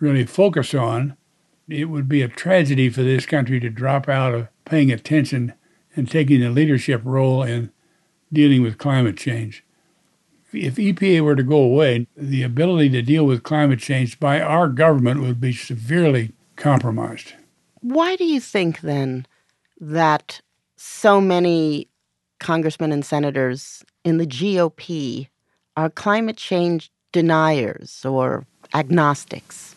[0.00, 1.16] really focus on.
[1.68, 5.52] It would be a tragedy for this country to drop out of paying attention
[5.94, 7.70] and taking a leadership role in
[8.32, 9.64] dealing with climate change.
[10.52, 14.68] If EPA were to go away, the ability to deal with climate change by our
[14.68, 17.34] government would be severely compromised.
[17.80, 19.26] Why do you think then
[19.80, 20.40] that
[20.76, 21.88] so many
[22.38, 25.28] congressmen and senators in the GOP
[25.76, 29.74] are climate change deniers or agnostics?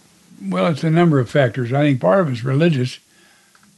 [0.49, 1.71] Well, it's a number of factors.
[1.71, 2.99] I think part of it's religious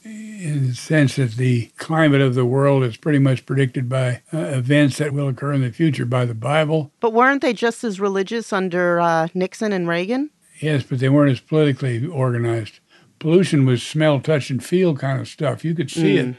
[0.06, 4.38] in the sense that the climate of the world is pretty much predicted by uh,
[4.38, 6.92] events that will occur in the future by the Bible.
[7.00, 10.30] But weren't they just as religious under uh, Nixon and Reagan?
[10.60, 12.80] Yes, but they weren't as politically organized.
[13.20, 15.66] Pollution was smell, touch, and feel kind of stuff.
[15.66, 16.30] You could see mm.
[16.30, 16.36] it,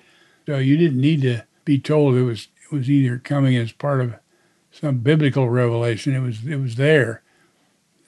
[0.46, 4.00] so you didn't need to be told it was it was either coming as part
[4.00, 4.14] of
[4.70, 6.14] some biblical revelation.
[6.14, 7.22] It was it was there.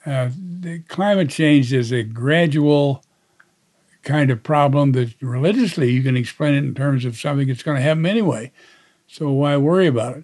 [0.05, 3.03] Uh, the climate change is a gradual
[4.09, 7.77] kind of problem that religiously you can explain it in terms of something that's going
[7.77, 8.51] to happen anyway.
[9.05, 10.23] So why worry about it?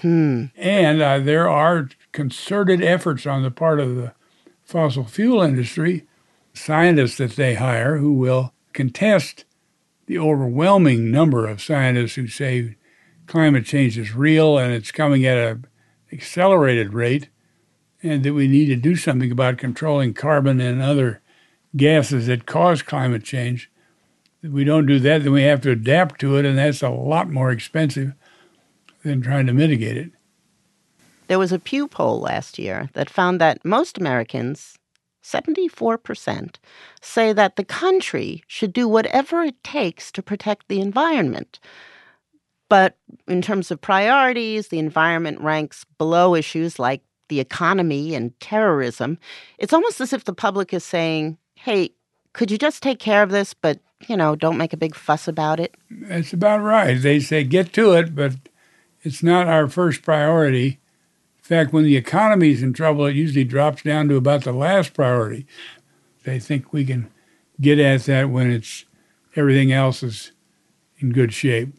[0.00, 0.46] Hmm.
[0.56, 4.12] And uh, there are concerted efforts on the part of the
[4.64, 6.04] fossil fuel industry,
[6.52, 9.44] scientists that they hire who will contest
[10.06, 12.76] the overwhelming number of scientists who say
[13.28, 15.64] climate change is real and it's coming at an
[16.12, 17.28] accelerated rate,
[18.02, 21.21] and that we need to do something about controlling carbon and other
[21.76, 23.70] gases that cause climate change.
[24.42, 26.90] If we don't do that, then we have to adapt to it, and that's a
[26.90, 28.12] lot more expensive
[29.04, 30.10] than trying to mitigate it.
[31.28, 34.76] There was a Pew poll last year that found that most Americans,
[35.22, 36.56] 74%,
[37.00, 41.60] say that the country should do whatever it takes to protect the environment.
[42.68, 49.18] But in terms of priorities, the environment ranks below issues like the economy and terrorism.
[49.58, 51.90] It's almost as if the public is saying, hey,
[52.32, 55.28] could you just take care of this, but, you know, don't make a big fuss
[55.28, 55.76] about it?
[55.90, 57.00] That's about right.
[57.00, 58.34] They say get to it, but
[59.02, 60.80] it's not our first priority.
[61.38, 64.92] In fact, when the economy's in trouble, it usually drops down to about the last
[64.92, 65.46] priority.
[66.24, 67.10] They think we can
[67.60, 68.84] get at that when it's
[69.36, 70.32] everything else is
[70.98, 71.74] in good shape.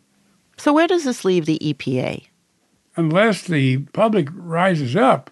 [0.57, 2.27] So where does this leave the EPA?
[2.95, 5.29] Unless the public rises up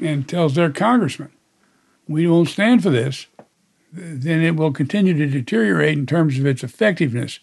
[0.00, 1.30] and tells their congressman,
[2.08, 3.26] we won't stand for this,
[3.92, 7.40] then it will continue to deteriorate in terms of its effectiveness.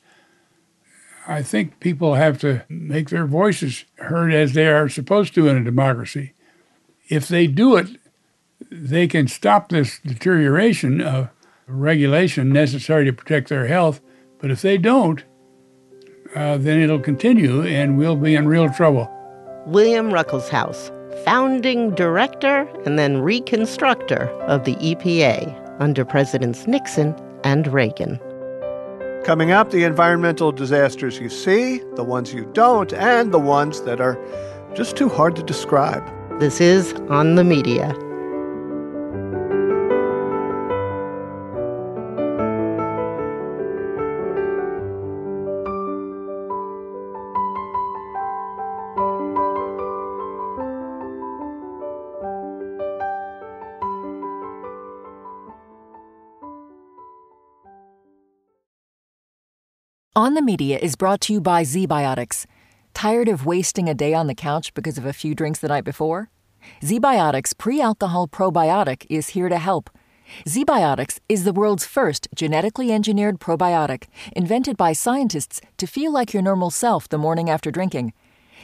[1.28, 5.58] I think people have to make their voices heard as they are supposed to in
[5.58, 6.34] a democracy.
[7.08, 7.88] If they do it,
[8.72, 11.30] they can stop this deterioration of
[11.68, 14.02] regulation necessary to protect their health.
[14.40, 15.24] But if they don't,
[16.36, 19.12] uh, then it'll continue and we'll be in real trouble.
[19.68, 20.92] William Ruckelshaus,
[21.24, 28.20] founding director and then reconstructor of the EPA under Presidents Nixon and Reagan.
[29.26, 34.00] Coming up, the environmental disasters you see, the ones you don't, and the ones that
[34.00, 34.18] are
[34.74, 36.04] just too hard to describe.
[36.40, 37.94] This is On the Media.
[60.20, 62.46] On the Media is brought to you by ZBiotics.
[62.94, 65.86] Tired of wasting a day on the couch because of a few drinks the night
[65.86, 66.30] before?
[66.82, 69.90] ZBiotics pre alcohol probiotic is here to help.
[70.46, 76.44] ZBiotics is the world's first genetically engineered probiotic invented by scientists to feel like your
[76.44, 78.12] normal self the morning after drinking.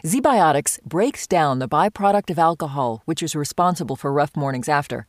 [0.03, 5.07] ZBiotics breaks down the byproduct of alcohol, which is responsible for rough mornings after.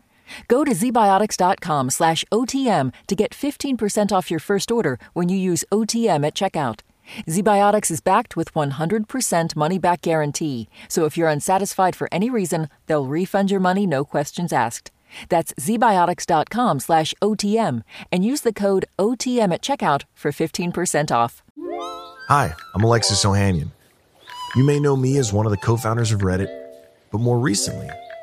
[0.49, 5.64] Go to zbiotics.com slash OTM to get 15% off your first order when you use
[5.72, 6.81] OTM at checkout.
[7.27, 12.68] ZBiotics is backed with 100% money back guarantee, so if you're unsatisfied for any reason,
[12.87, 14.91] they'll refund your money, no questions asked.
[15.29, 21.43] That's zbiotics.com slash OTM and use the code OTM at checkout for 15% off.
[22.29, 23.70] Hi, I'm Alexis Ohanian.
[24.57, 26.49] You may know me as one of the co founders of Reddit,
[27.12, 27.89] but more recently,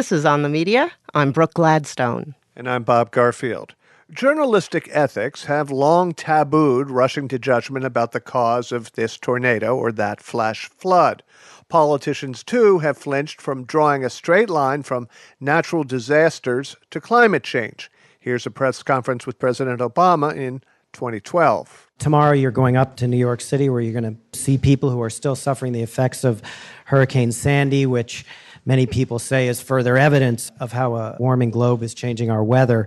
[0.00, 0.92] This is On the Media.
[1.12, 2.34] I'm Brooke Gladstone.
[2.56, 3.74] And I'm Bob Garfield.
[4.10, 9.92] Journalistic ethics have long tabooed rushing to judgment about the cause of this tornado or
[9.92, 11.22] that flash flood.
[11.68, 15.06] Politicians, too, have flinched from drawing a straight line from
[15.38, 17.90] natural disasters to climate change.
[18.18, 20.62] Here's a press conference with President Obama in
[20.94, 21.90] 2012.
[21.98, 25.02] Tomorrow, you're going up to New York City where you're going to see people who
[25.02, 26.40] are still suffering the effects of
[26.86, 28.24] Hurricane Sandy, which
[28.64, 32.86] many people say is further evidence of how a warming globe is changing our weather.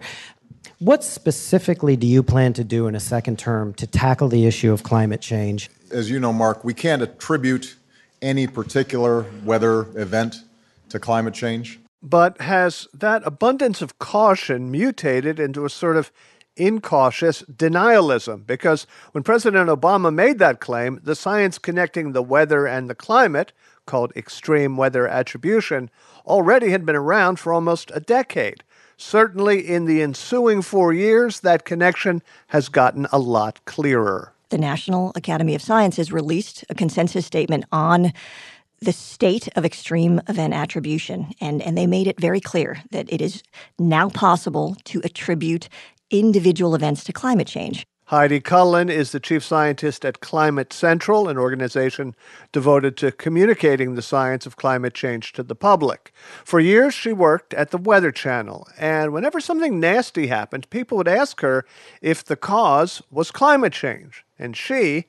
[0.80, 4.72] What specifically do you plan to do in a second term to tackle the issue
[4.72, 5.70] of climate change?
[5.92, 7.76] As you know, Mark, we can't attribute
[8.22, 10.38] any particular weather event
[10.90, 11.80] to climate change.
[12.02, 16.12] But has that abundance of caution mutated into a sort of
[16.56, 18.46] incautious denialism?
[18.46, 23.54] Because when President Obama made that claim, the science connecting the weather and the climate,
[23.86, 25.90] called extreme weather attribution,
[26.26, 28.64] already had been around for almost a decade.
[28.98, 34.34] Certainly, in the ensuing four years, that connection has gotten a lot clearer.
[34.50, 38.14] The National Academy of Sciences released a consensus statement on
[38.80, 41.32] the state of extreme event attribution.
[41.42, 43.42] And, and they made it very clear that it is
[43.80, 45.70] now possible to attribute
[46.12, 47.88] individual events to climate change.
[48.14, 52.14] Heidi Cullen is the chief scientist at Climate Central, an organization
[52.52, 56.14] devoted to communicating the science of climate change to the public.
[56.46, 61.08] For years, she worked at the Weather Channel, and whenever something nasty happened, people would
[61.08, 61.66] ask her
[62.04, 64.24] if the cause was climate change.
[64.38, 65.06] And she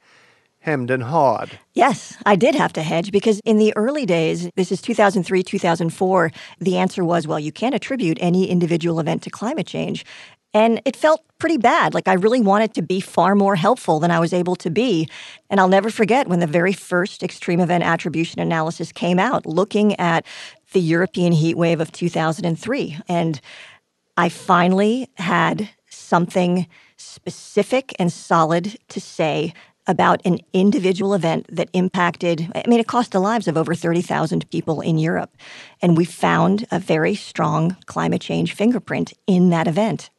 [0.61, 1.59] hemmed and hawed.
[1.75, 6.33] Yes, I did have to hedge because in the early days, this is 2003, 2004,
[6.59, 10.07] the answer was well, you can't attribute any individual event to climate change.
[10.55, 11.93] And it felt pretty bad.
[11.93, 15.09] Like I really wanted to be far more helpful than I was able to be.
[15.51, 19.99] And I'll never forget when the very first extreme event attribution analysis came out, looking
[19.99, 20.25] at
[20.73, 22.99] the European heat wave of 2003.
[23.09, 23.41] And
[24.17, 29.53] I finally had something specific and solid to say
[29.87, 34.49] about an individual event that impacted, I mean, it cost the lives of over 30,000
[34.51, 35.37] people in Europe.
[35.83, 40.11] And we found a very strong climate change fingerprint in that event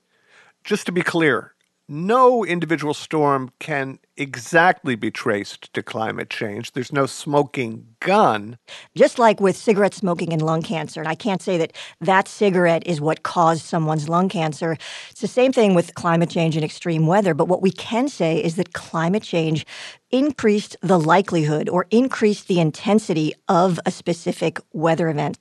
[0.65, 1.53] just to be clear,
[1.87, 6.71] no individual storm can exactly be traced to climate change.
[6.71, 8.57] There's no smoking gun.
[8.95, 12.87] Just like with cigarette smoking and lung cancer, and I can't say that that cigarette
[12.87, 14.75] is what caused someone's lung cancer.
[15.11, 17.35] It's the same thing with climate change and extreme weather.
[17.35, 19.67] But what we can say is that climate change
[20.09, 25.37] increased the likelihood or increased the intensity of a specific weather event.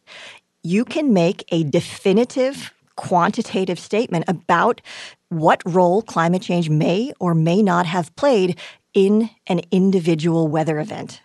[0.62, 4.80] You can make a definitive quantitative statement about
[5.28, 8.58] what role climate change may or may not have played
[8.92, 11.20] in an individual weather event.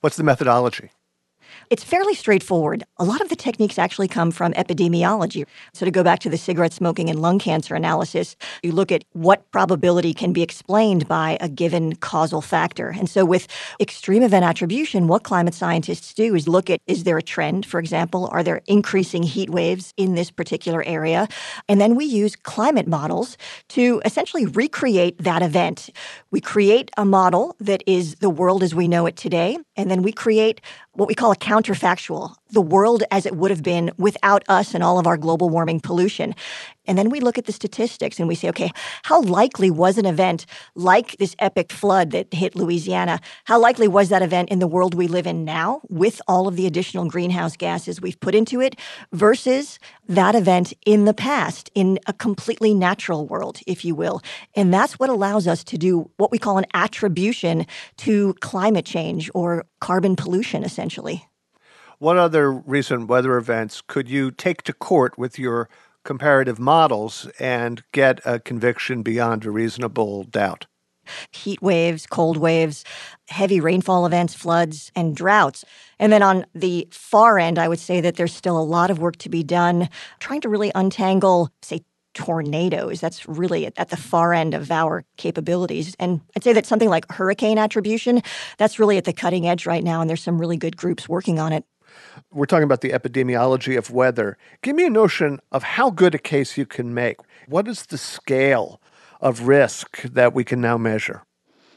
[0.00, 0.90] What's the methodology?
[1.68, 2.84] It's fairly straightforward.
[2.98, 5.44] A lot of the techniques actually come from epidemiology.
[5.72, 9.04] So, to go back to the cigarette smoking and lung cancer analysis, you look at
[9.14, 12.90] what probability can be explained by a given causal factor.
[12.90, 13.48] And so, with
[13.80, 17.80] extreme event attribution, what climate scientists do is look at is there a trend, for
[17.80, 21.26] example, are there increasing heat waves in this particular area?
[21.68, 23.36] And then we use climate models
[23.70, 25.90] to essentially recreate that event.
[26.30, 30.02] We create a model that is the world as we know it today, and then
[30.02, 30.60] we create
[30.96, 34.82] what we call a counterfactual, the world as it would have been without us and
[34.82, 36.34] all of our global warming pollution.
[36.86, 38.70] And then we look at the statistics and we say, okay,
[39.02, 43.20] how likely was an event like this epic flood that hit Louisiana?
[43.44, 46.56] How likely was that event in the world we live in now with all of
[46.56, 48.78] the additional greenhouse gases we've put into it
[49.12, 49.78] versus
[50.08, 54.20] that event in the past in a completely natural world, if you will?
[54.54, 57.66] And that's what allows us to do what we call an attribution
[57.98, 61.26] to climate change or carbon pollution, essentially.
[61.98, 65.70] What other recent weather events could you take to court with your
[66.04, 70.66] comparative models and get a conviction beyond a reasonable doubt?
[71.30, 72.84] Heat waves, cold waves,
[73.28, 75.64] heavy rainfall events, floods, and droughts.
[75.98, 78.98] And then on the far end, I would say that there's still a lot of
[78.98, 79.88] work to be done
[80.20, 81.80] trying to really untangle, say,
[82.12, 83.00] tornadoes.
[83.00, 85.94] That's really at the far end of our capabilities.
[85.98, 88.22] And I'd say that something like hurricane attribution,
[88.58, 91.38] that's really at the cutting edge right now, and there's some really good groups working
[91.38, 91.64] on it.
[92.32, 94.36] We're talking about the epidemiology of weather.
[94.62, 97.18] Give me a notion of how good a case you can make.
[97.46, 98.80] What is the scale
[99.20, 101.22] of risk that we can now measure?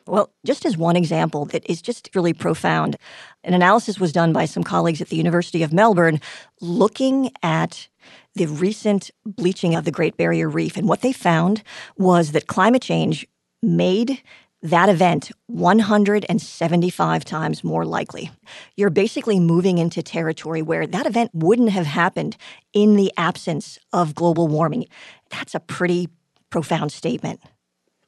[0.08, 2.98] Well, just as one example that is just really profound,
[3.44, 6.20] an analysis was done by some colleagues at the University of Melbourne
[6.62, 7.88] looking at
[8.34, 10.78] the recent bleaching of the Great Barrier Reef.
[10.78, 11.62] And what they found
[11.98, 13.28] was that climate change
[13.62, 14.22] made
[14.62, 18.32] that event 175 times more likely.
[18.76, 22.36] You're basically moving into territory where that event wouldn't have happened
[22.74, 24.86] in the absence of global warming.
[25.30, 26.10] That's a pretty
[26.50, 27.40] profound statement.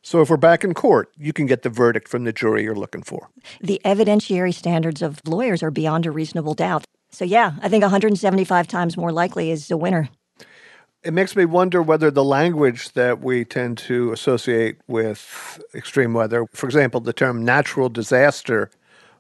[0.04, 2.76] So, if we're back in court, you can get the verdict from the jury you're
[2.76, 3.30] looking for.
[3.62, 6.86] The evidentiary standards of lawyers are beyond a reasonable doubt.
[7.12, 10.10] So, yeah, I think 175 times more likely is a winner.
[11.04, 16.46] It makes me wonder whether the language that we tend to associate with extreme weather,
[16.54, 18.70] for example, the term natural disaster,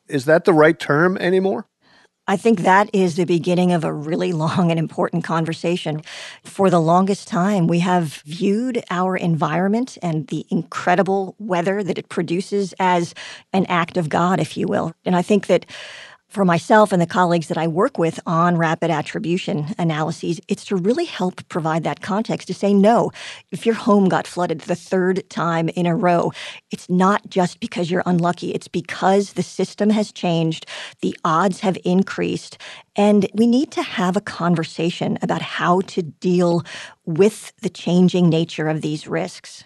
[0.07, 1.65] is that the right term anymore?
[2.27, 6.03] I think that is the beginning of a really long and important conversation.
[6.43, 12.09] For the longest time, we have viewed our environment and the incredible weather that it
[12.09, 13.15] produces as
[13.53, 14.93] an act of God, if you will.
[15.03, 15.65] And I think that
[16.31, 20.77] for myself and the colleagues that I work with on rapid attribution analyses, it's to
[20.77, 23.11] really help provide that context to say, no,
[23.51, 26.31] if your home got flooded the third time in a row,
[26.71, 28.53] it's not just because you're unlucky.
[28.53, 30.65] It's because the system has changed,
[31.01, 32.57] the odds have increased,
[32.95, 36.63] and we need to have a conversation about how to deal
[37.05, 39.65] with the changing nature of these risks.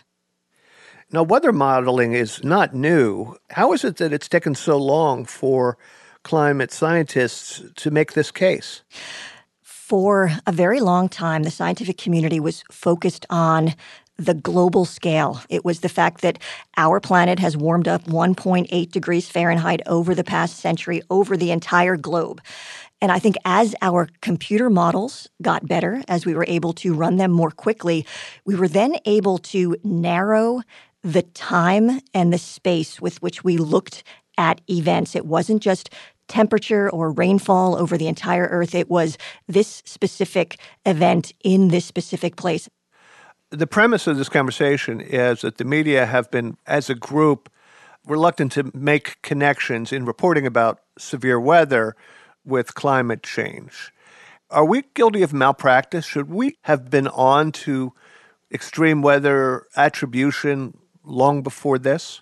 [1.12, 3.38] Now, weather modeling is not new.
[3.52, 5.78] How is it that it's taken so long for
[6.26, 8.82] climate scientists to make this case?
[9.62, 13.76] For a very long time, the scientific community was focused on
[14.18, 15.42] the global scale.
[15.50, 16.40] It was the fact that
[16.78, 21.98] our planet has warmed up 1.8 degrees Fahrenheit over the past century, over the entire
[21.98, 22.42] globe.
[23.02, 27.18] And I think as our computer models got better, as we were able to run
[27.18, 28.06] them more quickly,
[28.46, 30.64] we were then able to narrow
[31.04, 34.04] the time and the space with which we looked
[34.38, 35.16] at events.
[35.16, 35.90] It wasn't just
[36.28, 38.76] temperature or rainfall over the entire Earth.
[38.76, 39.18] It was
[39.48, 42.70] this specific event in this specific place.
[43.52, 47.50] The premise of this conversation is that the media have been, as a group,
[48.06, 51.96] reluctant to make connections in reporting about severe weather
[52.44, 53.92] with climate change.
[54.50, 56.06] Are we guilty of malpractice?
[56.06, 57.94] Should we have been on to
[58.52, 62.22] extreme weather attribution long before this?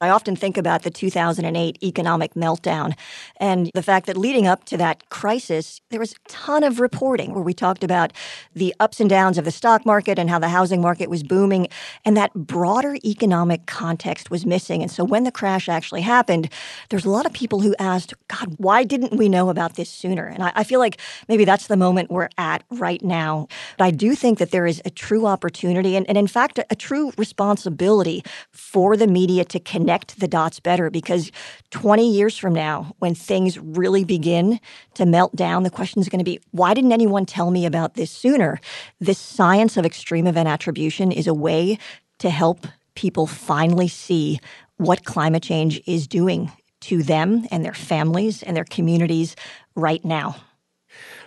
[0.00, 2.94] I often think about the 2008 economic meltdown
[3.40, 7.34] and the fact that leading up to that crisis, there was a ton of reporting
[7.34, 8.12] where we talked about
[8.54, 11.68] the ups and downs of the stock market and how the housing market was booming.
[12.04, 14.82] And that broader economic context was missing.
[14.82, 16.48] And so when the crash actually happened,
[16.90, 20.26] there's a lot of people who asked, God, why didn't we know about this sooner?
[20.26, 23.48] And I, I feel like maybe that's the moment we're at right now.
[23.78, 26.66] But I do think that there is a true opportunity and, and in fact, a,
[26.70, 31.30] a true responsibility for the media to connect the dots better because
[31.70, 34.58] 20 years from now, when things really begin
[34.94, 37.94] to melt down, the question is going to be why didn't anyone tell me about
[37.94, 38.60] this sooner?
[39.00, 41.78] This science of extreme event attribution is a way
[42.18, 44.40] to help people finally see
[44.76, 46.50] what climate change is doing
[46.80, 49.36] to them and their families and their communities
[49.76, 50.34] right now.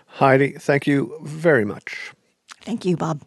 [0.06, 2.12] Heidi, thank you very much.
[2.62, 3.22] Thank you, Bob.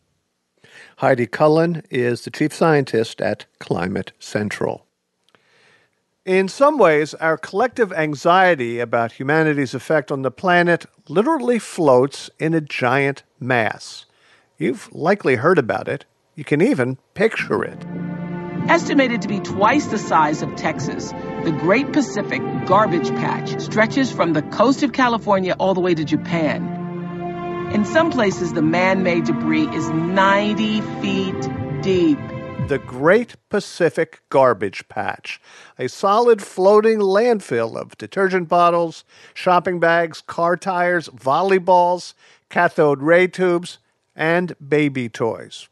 [0.99, 4.87] Heidi Cullen is the chief scientist at Climate Central.
[6.27, 12.53] In some ways, our collective anxiety about humanity's effect on the planet literally floats in
[12.53, 14.05] a giant mass.
[14.59, 16.05] You've likely heard about it.
[16.35, 17.87] You can even picture it.
[18.69, 21.11] Estimated to be twice the size of Texas,
[21.45, 26.05] the Great Pacific Garbage Patch stretches from the coast of California all the way to
[26.05, 27.71] Japan.
[27.73, 32.19] In some places, the man made debris is 90 feet deep
[32.71, 35.41] the Great Pacific Garbage Patch,
[35.77, 39.05] a solid floating landfill of detergent bottles,
[39.35, 42.15] shopping bags, car tires, volleyballs,
[42.49, 43.79] cathode ray tubes,
[44.15, 45.69] and baby toys.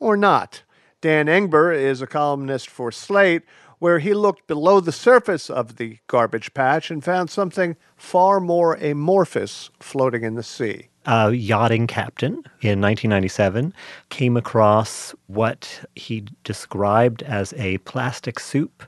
[0.00, 0.62] Or not.
[1.02, 3.42] Dan Engber is a columnist for Slate,
[3.78, 8.76] where he looked below the surface of the garbage patch and found something far more
[8.76, 13.74] amorphous floating in the sea a yachting captain in 1997
[14.10, 18.84] came across what he described as a plastic soup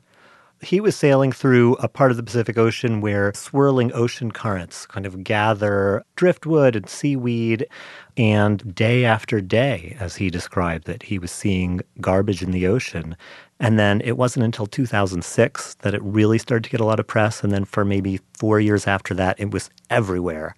[0.61, 5.07] He was sailing through a part of the Pacific Ocean where swirling ocean currents kind
[5.07, 7.67] of gather driftwood and seaweed.
[8.17, 13.17] And day after day, as he described it, he was seeing garbage in the ocean.
[13.61, 17.07] And then it wasn't until 2006 that it really started to get a lot of
[17.07, 17.45] press.
[17.45, 20.55] And then for maybe four years after that, it was everywhere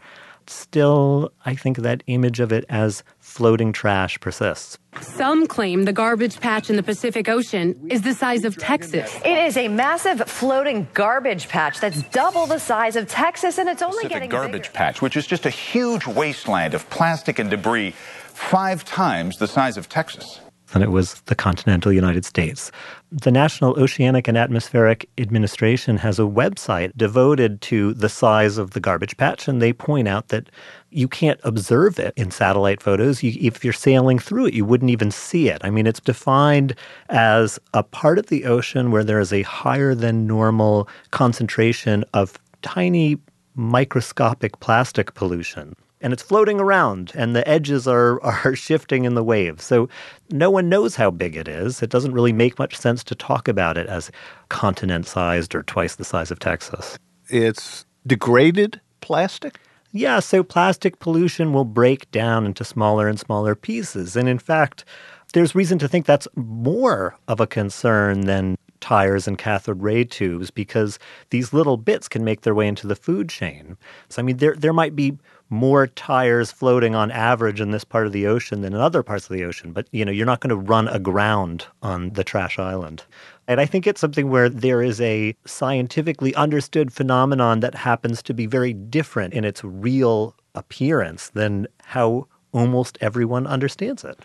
[0.51, 4.79] still, I think that image of it as floating trash persists.
[5.01, 9.15] Some claim the garbage patch in the Pacific Ocean is the size of Texas.
[9.25, 13.83] It is a massive floating garbage patch that's double the size of Texas, and it's
[13.83, 14.73] only Pacific getting garbage bigger.
[14.73, 19.77] patch, which is just a huge wasteland of plastic and debris, five times the size
[19.77, 20.41] of Texas
[20.75, 22.71] and it was the continental United States.
[23.11, 28.81] The National Oceanic and Atmospheric Administration has a website devoted to the size of the
[28.81, 30.51] garbage patch, and they point out that
[30.91, 33.23] you can't observe it in satellite photos.
[33.23, 35.61] You, if you're sailing through it, you wouldn't even see it.
[35.63, 36.75] I mean, it's defined
[37.09, 42.39] as a part of the ocean where there is a higher than normal concentration of
[42.63, 43.19] tiny
[43.55, 49.25] microscopic plastic pollution and it's floating around and the edges are are shifting in the
[49.25, 49.65] waves.
[49.65, 49.89] So
[50.31, 51.83] no one knows how big it is.
[51.83, 54.11] It doesn't really make much sense to talk about it as
[54.49, 56.99] continent sized or twice the size of Texas.
[57.29, 59.61] It's degraded plastic?
[59.93, 64.17] Yeah, so plastic pollution will break down into smaller and smaller pieces.
[64.17, 64.85] And in fact,
[65.33, 70.51] there's reason to think that's more of a concern than tires and cathode ray tubes
[70.51, 70.99] because
[71.31, 73.77] these little bits can make their way into the food chain.
[74.09, 75.19] So I mean there there might be
[75.51, 79.25] more tires floating on average in this part of the ocean than in other parts
[79.25, 79.73] of the ocean.
[79.73, 83.05] But you know, you're not going to run aground on the trash island.
[83.47, 88.35] And I think it's something where there is a scientifically understood phenomenon that happens to
[88.35, 94.21] be very different in its real appearance than how almost everyone understands it.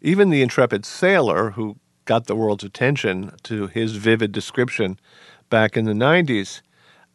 [0.00, 1.76] Even the intrepid sailor who
[2.06, 4.98] got the world's attention to his vivid description
[5.50, 6.62] back in the 90s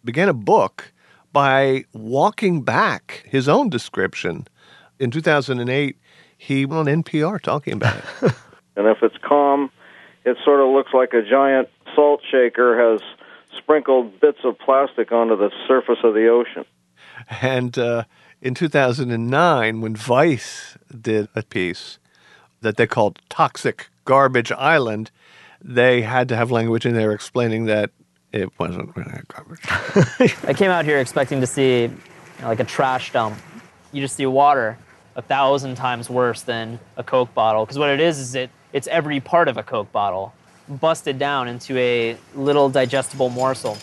[0.04, 0.94] began a book
[1.34, 4.48] by walking back his own description.
[5.00, 5.98] In 2008,
[6.38, 8.06] he went on NPR talking about it.
[8.76, 9.72] and if it's calm,
[10.26, 13.02] it sort of looks like a giant salt shaker has
[13.58, 16.66] sprinkled bits of plastic onto the surface of the ocean.
[17.42, 18.04] And uh,
[18.42, 22.00] in 2009, when Vice did a piece
[22.62, 25.12] that they called Toxic Garbage Island,
[25.64, 27.92] they had to have language in there explaining that
[28.34, 29.60] it wasn't really a garbage.
[30.48, 31.90] I came out here expecting to see you
[32.42, 33.38] know, like a trash dump.
[33.92, 34.78] You just see water
[35.16, 38.88] a thousand times worse than a Coke bottle because what it is is it it's
[38.88, 40.34] every part of a Coke bottle
[40.70, 43.78] busted down into a little digestible morsel.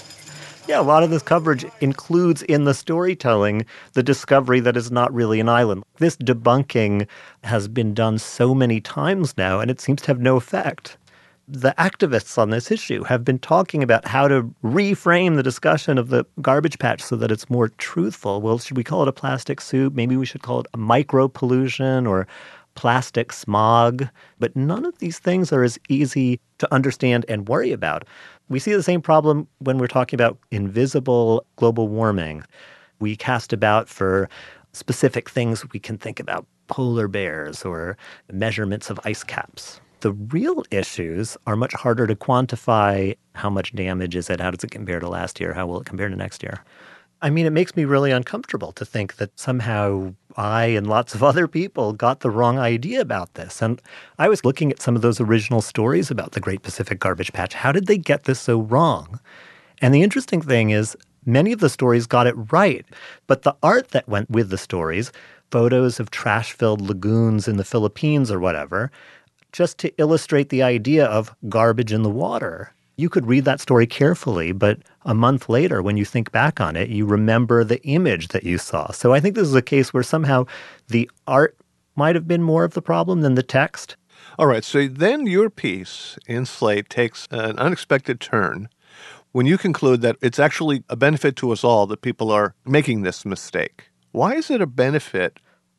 [0.66, 5.12] Yeah, a lot of this coverage includes in the storytelling the discovery that it's not
[5.14, 5.82] really an island.
[5.96, 7.06] This debunking
[7.44, 10.98] has been done so many times now, and it seems to have no effect
[11.50, 16.10] the activists on this issue have been talking about how to reframe the discussion of
[16.10, 18.42] the garbage patch so that it's more truthful.
[18.42, 19.94] Well, should we call it a plastic soup?
[19.94, 22.26] Maybe we should call it a micro pollution or
[22.74, 24.06] plastic smog.
[24.38, 28.04] But none of these things are as easy to understand and worry about.
[28.50, 32.44] We see the same problem when we're talking about invisible global warming.
[33.00, 34.28] We cast about for
[34.74, 37.96] specific things we can think about polar bears or
[38.30, 39.80] measurements of ice caps.
[40.00, 43.16] The real issues are much harder to quantify.
[43.34, 44.40] How much damage is it?
[44.40, 45.54] How does it compare to last year?
[45.54, 46.62] How will it compare to next year?
[47.20, 51.22] I mean, it makes me really uncomfortable to think that somehow I and lots of
[51.24, 53.60] other people got the wrong idea about this.
[53.60, 53.82] And
[54.18, 57.54] I was looking at some of those original stories about the Great Pacific Garbage Patch.
[57.54, 59.18] How did they get this so wrong?
[59.80, 60.96] And the interesting thing is,
[61.26, 62.86] many of the stories got it right,
[63.26, 65.10] but the art that went with the stories,
[65.50, 68.90] photos of trash filled lagoons in the Philippines or whatever,
[69.52, 72.72] just to illustrate the idea of garbage in the water.
[72.96, 76.74] You could read that story carefully, but a month later, when you think back on
[76.74, 78.90] it, you remember the image that you saw.
[78.90, 80.46] So I think this is a case where somehow
[80.88, 81.56] the art
[81.94, 83.96] might have been more of the problem than the text.
[84.38, 88.68] All right, so then your piece in Slate takes an unexpected turn
[89.32, 93.02] when you conclude that it's actually a benefit to us all that people are making
[93.02, 93.90] this mistake.
[94.12, 95.38] Why is it a benefit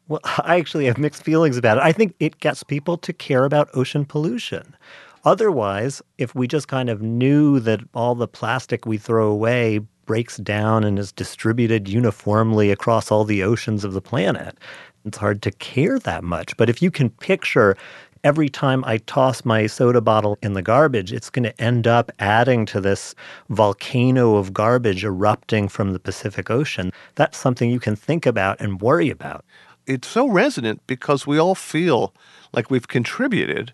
[0.10, 1.84] well, I actually have mixed feelings about it.
[1.84, 4.76] I think it gets people to care about ocean pollution.
[5.24, 10.38] Otherwise, if we just kind of knew that all the plastic we throw away breaks
[10.38, 14.58] down and is distributed uniformly across all the oceans of the planet,
[15.06, 16.56] it's hard to care that much.
[16.58, 17.78] But if you can picture
[18.24, 22.12] every time I toss my soda bottle in the garbage, it's going to end up
[22.20, 23.16] adding to this
[23.50, 26.92] volcano of garbage erupting from the Pacific Ocean.
[27.16, 29.46] That's something you can think about and worry about
[29.90, 32.14] it's so resonant because we all feel
[32.54, 33.74] like we've contributed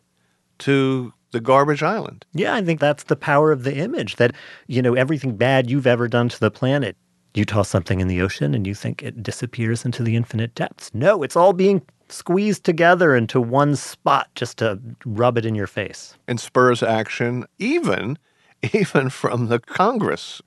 [0.59, 2.25] to the garbage island.
[2.33, 4.33] Yeah, I think that's the power of the image that,
[4.67, 6.95] you know, everything bad you've ever done to the planet,
[7.33, 10.89] you toss something in the ocean and you think it disappears into the infinite depths.
[10.93, 15.67] No, it's all being squeezed together into one spot just to rub it in your
[15.67, 16.15] face.
[16.29, 18.17] And spurs action, even
[18.73, 20.41] even from the Congress.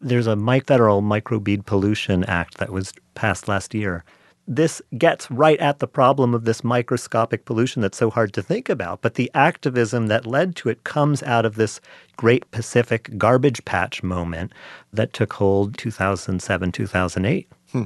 [0.00, 4.04] There's a Mike federal microbead pollution act that was passed last year.
[4.48, 8.68] This gets right at the problem of this microscopic pollution that's so hard to think
[8.68, 9.00] about.
[9.00, 11.80] But the activism that led to it comes out of this
[12.16, 14.52] great Pacific garbage patch moment
[14.92, 17.48] that took hold 2007, 2008.
[17.70, 17.84] Hmm.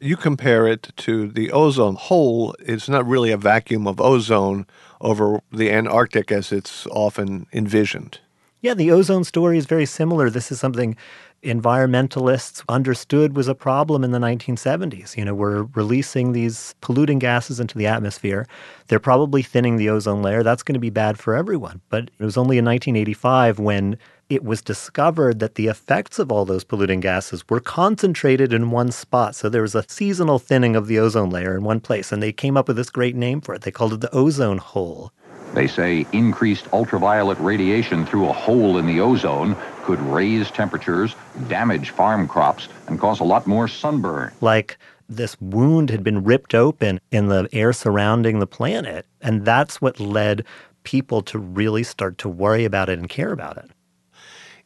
[0.00, 2.54] You compare it to the ozone hole.
[2.60, 4.66] It's not really a vacuum of ozone
[5.00, 8.20] over the Antarctic as it's often envisioned.
[8.62, 10.28] Yeah, the ozone story is very similar.
[10.28, 10.96] This is something
[11.42, 15.16] environmentalists understood was a problem in the 1970s.
[15.16, 18.46] You know, we're releasing these polluting gases into the atmosphere.
[18.88, 20.42] They're probably thinning the ozone layer.
[20.42, 21.80] That's going to be bad for everyone.
[21.88, 26.44] But it was only in 1985 when it was discovered that the effects of all
[26.44, 29.36] those polluting gases were concentrated in one spot.
[29.36, 32.32] So there was a seasonal thinning of the ozone layer in one place, and they
[32.32, 33.62] came up with this great name for it.
[33.62, 35.12] They called it the ozone hole.
[35.54, 41.14] They say increased ultraviolet radiation through a hole in the ozone could raise temperatures,
[41.48, 44.32] damage farm crops, and cause a lot more sunburn.
[44.40, 44.78] Like
[45.08, 49.06] this wound had been ripped open in the air surrounding the planet.
[49.20, 50.44] And that's what led
[50.82, 53.70] people to really start to worry about it and care about it.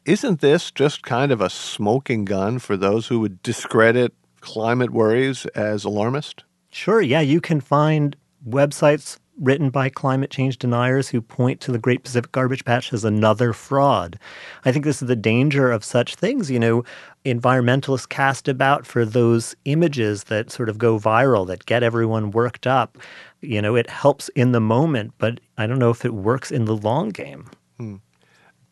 [0.05, 5.45] Isn't this just kind of a smoking gun for those who would discredit climate worries
[5.55, 6.45] as alarmist?
[6.71, 7.21] Sure, yeah.
[7.21, 8.17] You can find
[8.49, 13.05] websites written by climate change deniers who point to the Great Pacific Garbage Patch as
[13.05, 14.19] another fraud.
[14.65, 16.51] I think this is the danger of such things.
[16.51, 16.85] You know,
[17.25, 22.67] environmentalists cast about for those images that sort of go viral, that get everyone worked
[22.67, 22.99] up.
[23.41, 26.67] You know, it helps in the moment, but I don't know if it works in
[26.67, 27.49] the long game.
[27.79, 27.97] Hmm.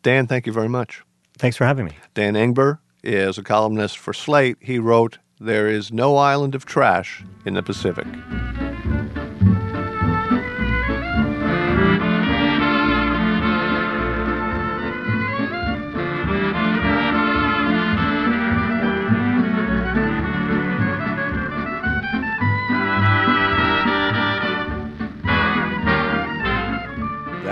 [0.03, 1.03] Dan, thank you very much.
[1.37, 1.97] Thanks for having me.
[2.13, 4.57] Dan Engber is a columnist for Slate.
[4.59, 8.07] He wrote, There is no island of trash in the Pacific.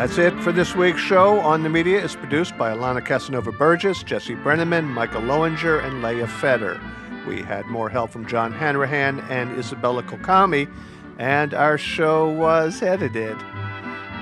[0.08, 1.42] That's it for this week's show.
[1.42, 6.30] On the Media is produced by Alana Casanova Burgess, Jesse Brenneman, Michael Lowinger, and Leah
[6.30, 6.80] Feder.
[7.28, 10.74] We had more help from John Hanrahan and Isabella Kokami,
[11.20, 13.36] and our show was edited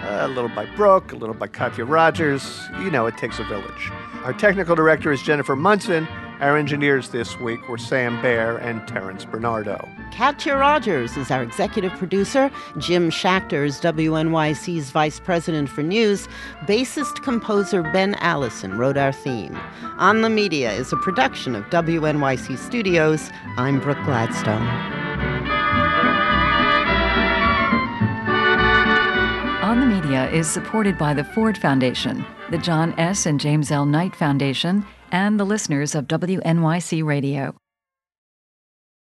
[0.05, 2.59] a little by Brooke, a little by Katya Rogers.
[2.79, 3.91] You know, it takes a village.
[4.23, 6.07] Our technical director is Jennifer Munson.
[6.41, 9.87] Our engineers this week were Sam Baer and Terrence Bernardo.
[10.11, 12.51] Katya Rogers is our executive producer.
[12.77, 16.27] Jim Schachter is WNYC's vice president for news.
[16.65, 19.57] Bassist composer Ben Allison wrote our theme.
[19.97, 23.29] On the Media is a production of WNYC Studios.
[23.55, 24.67] I'm Brooke Gladstone.
[29.63, 33.25] On the Media is supported by the Ford Foundation, the John S.
[33.25, 33.85] and James L.
[33.85, 37.55] Knight Foundation, and the listeners of WNYC Radio.